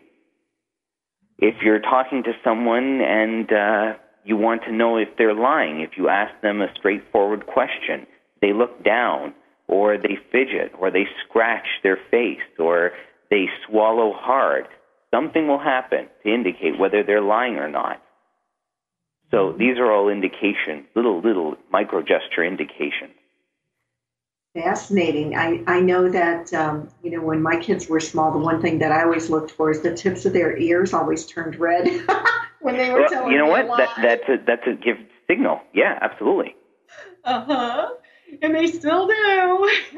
[1.39, 3.93] If you're talking to someone and uh,
[4.23, 8.05] you want to know if they're lying, if you ask them a straightforward question,
[8.41, 9.33] they look down,
[9.67, 12.91] or they fidget, or they scratch their face, or
[13.29, 14.65] they swallow hard,
[15.13, 18.01] something will happen to indicate whether they're lying or not.
[19.31, 23.13] So these are all indications, little, little micro gesture indications.
[24.55, 25.35] Fascinating.
[25.35, 28.79] I, I know that, um, you know, when my kids were small, the one thing
[28.79, 31.87] that I always looked for is the tips of their ears always turned red.
[32.61, 33.67] when they were Well, telling you know what?
[33.77, 35.61] That, that's a that's a give signal.
[35.73, 36.55] Yeah, absolutely.
[37.23, 37.89] Uh huh.
[38.41, 39.13] And they still do.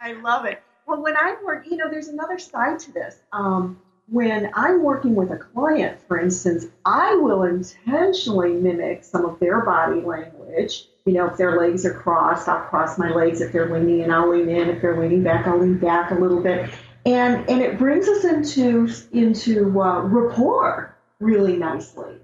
[0.00, 0.62] I love it.
[0.86, 3.16] Well, when I work, you know, there's another side to this.
[3.32, 9.38] Um, when I'm working with a client, for instance, I will intentionally mimic some of
[9.40, 10.84] their body language.
[11.06, 13.40] You know, if their legs are crossed, I'll cross my legs.
[13.40, 14.68] If they're leaning in, I'll lean in.
[14.68, 16.70] If they're leaning back, I'll lean back a little bit.
[17.06, 22.14] And and it brings us into into uh, rapport really nicely.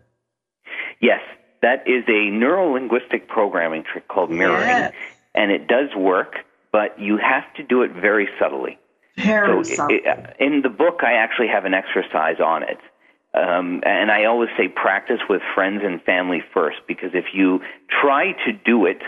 [1.01, 1.21] yes,
[1.63, 4.95] that is a neuro linguistic programming trick called mirroring, Yes.
[5.35, 6.37] and it does work,
[6.73, 8.79] but you have to do it very subtly.
[9.77, 12.79] So it, in the book, I actually have an exercise on it.
[13.33, 17.61] Um, and I always say practice with friends and family first, because if you
[18.03, 18.99] try to do it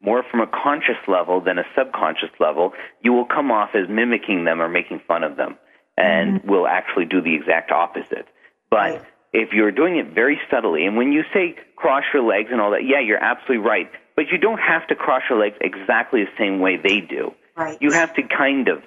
[0.00, 4.44] more from a conscious level than a subconscious level, you will come off as mimicking
[4.44, 5.58] them or making fun of them,
[5.96, 8.26] and will actually do the exact opposite.
[8.70, 9.02] But Right.
[9.32, 12.70] if you're doing it very subtly, and when you say cross your legs and all
[12.70, 13.90] that, yeah, you're absolutely right.
[14.16, 17.34] But you don't have to cross your legs exactly the same way they do.
[17.56, 17.76] Right.
[17.80, 18.82] You have to kind of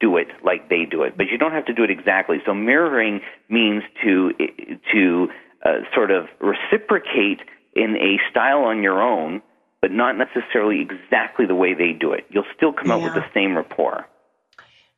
[0.00, 2.38] do it like they do it, but you don't have to do it exactly.
[2.44, 4.32] So mirroring means to
[4.92, 5.28] to
[5.64, 7.40] uh, sort of reciprocate
[7.74, 9.42] in a style on your own,
[9.80, 12.26] but not necessarily exactly the way they do it.
[12.30, 14.06] You'll still come up with the same rapport.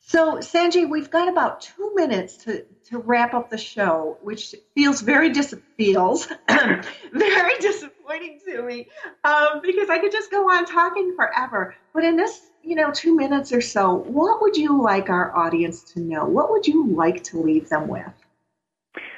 [0.08, 5.00] So, Sanjay, we've got about two minutes to, to wrap up the show, which feels
[5.00, 6.28] very dis- feels
[7.12, 8.86] very disappointing to me
[9.24, 11.74] um, because I could just go on talking forever.
[11.92, 15.82] But in this, you know, two minutes or so, what would you like our audience
[15.94, 16.24] to know?
[16.24, 18.06] What would you like to leave them with?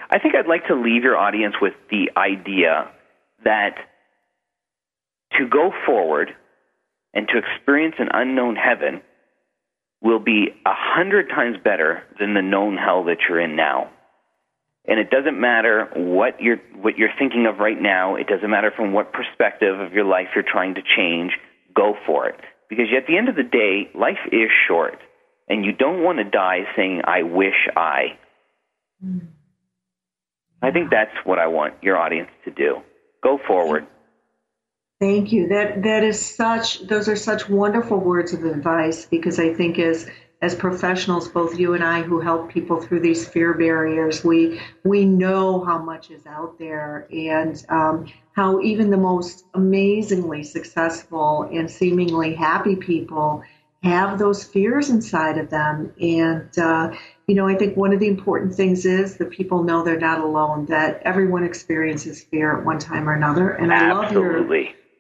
[0.09, 2.91] I think I'd like to leave your audience with the idea
[3.45, 3.75] that
[5.39, 6.35] to go forward
[7.13, 9.03] and to experience an unknown heaven
[10.01, 13.91] will be a hundred times better than the known hell that you're in now.
[14.87, 18.15] And it doesn't matter what you're what you're thinking of right now.
[18.17, 21.33] It doesn't matter from what perspective of your life you're trying to change.
[21.75, 22.41] Go for it,
[22.71, 24.99] because at the end of the day, life is short,
[25.47, 28.19] and you don't want to die saying "I wish I."
[29.03, 29.19] Hmm.
[30.63, 32.79] I think that's what I want your audience to do.
[33.23, 33.87] Go forward.
[35.01, 35.47] Thank you.
[35.47, 40.11] That that is such those are such wonderful words of advice because I think as
[40.41, 45.05] as professionals, both you and I who help people through these fear barriers, we we
[45.05, 51.71] know how much is out there and um, how even the most amazingly successful and
[51.71, 53.43] seemingly happy people
[53.85, 55.93] have those fears inside of them.
[56.01, 56.93] And uh,
[57.29, 60.21] you know, I think one of the important things is that people know they're not
[60.21, 60.67] alone.
[60.67, 63.51] That everyone experiences fear at one time or another.
[63.51, 64.45] And I love your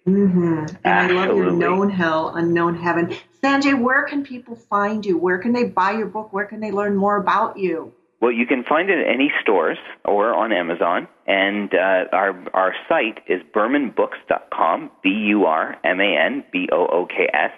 [0.08, 0.32] Absolutely.
[0.32, 3.14] hmm And I love your known hell, unknown heaven.
[3.42, 5.18] Sanjay, where can people find you?
[5.18, 6.32] Where can they buy your book?
[6.32, 7.92] Where can they learn more about you?
[8.20, 12.74] Well, you can find it at any stores or on Amazon, and uh, our our
[12.88, 17.52] site is burmanbooks.com, b u r m a n b o o k s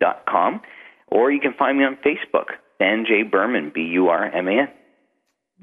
[0.00, 0.60] dot com,
[1.08, 4.68] or you can find me on Facebook, Sanjay Burman, b u r m a n.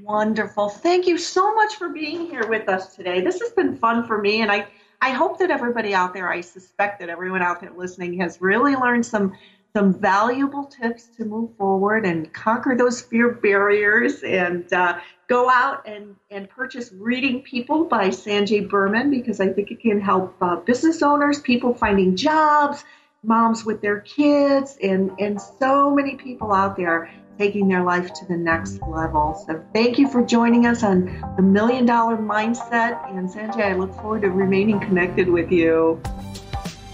[0.01, 0.69] Wonderful.
[0.69, 3.21] Thank you so much for being here with us today.
[3.21, 4.65] This has been fun for me, and I,
[5.01, 8.75] I hope that everybody out there, I suspect that everyone out there listening has really
[8.75, 9.33] learned some
[9.75, 14.97] some valuable tips to move forward and conquer those fear barriers and uh,
[15.27, 20.01] go out and, and purchase Reading People by Sanjay Burman because I think it can
[20.01, 22.83] help uh, business owners, people finding jobs,
[23.23, 28.25] moms with their kids, and, and so many people out there taking their life to
[28.25, 29.41] the next level.
[29.47, 31.05] So thank you for joining us on
[31.37, 33.09] the Million Dollar Mindset.
[33.15, 36.01] And Sanjay, I look forward to remaining connected with you.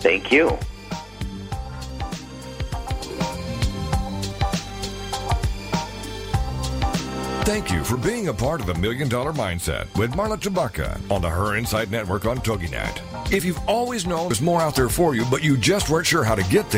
[0.01, 0.55] Thank you.
[7.45, 11.21] Thank you for being a part of the Million Dollar Mindset with Marla Tabaka on
[11.21, 13.01] the Her Insight Network on TogiNet.
[13.31, 16.23] If you've always known there's more out there for you, but you just weren't sure
[16.23, 16.73] how to get there,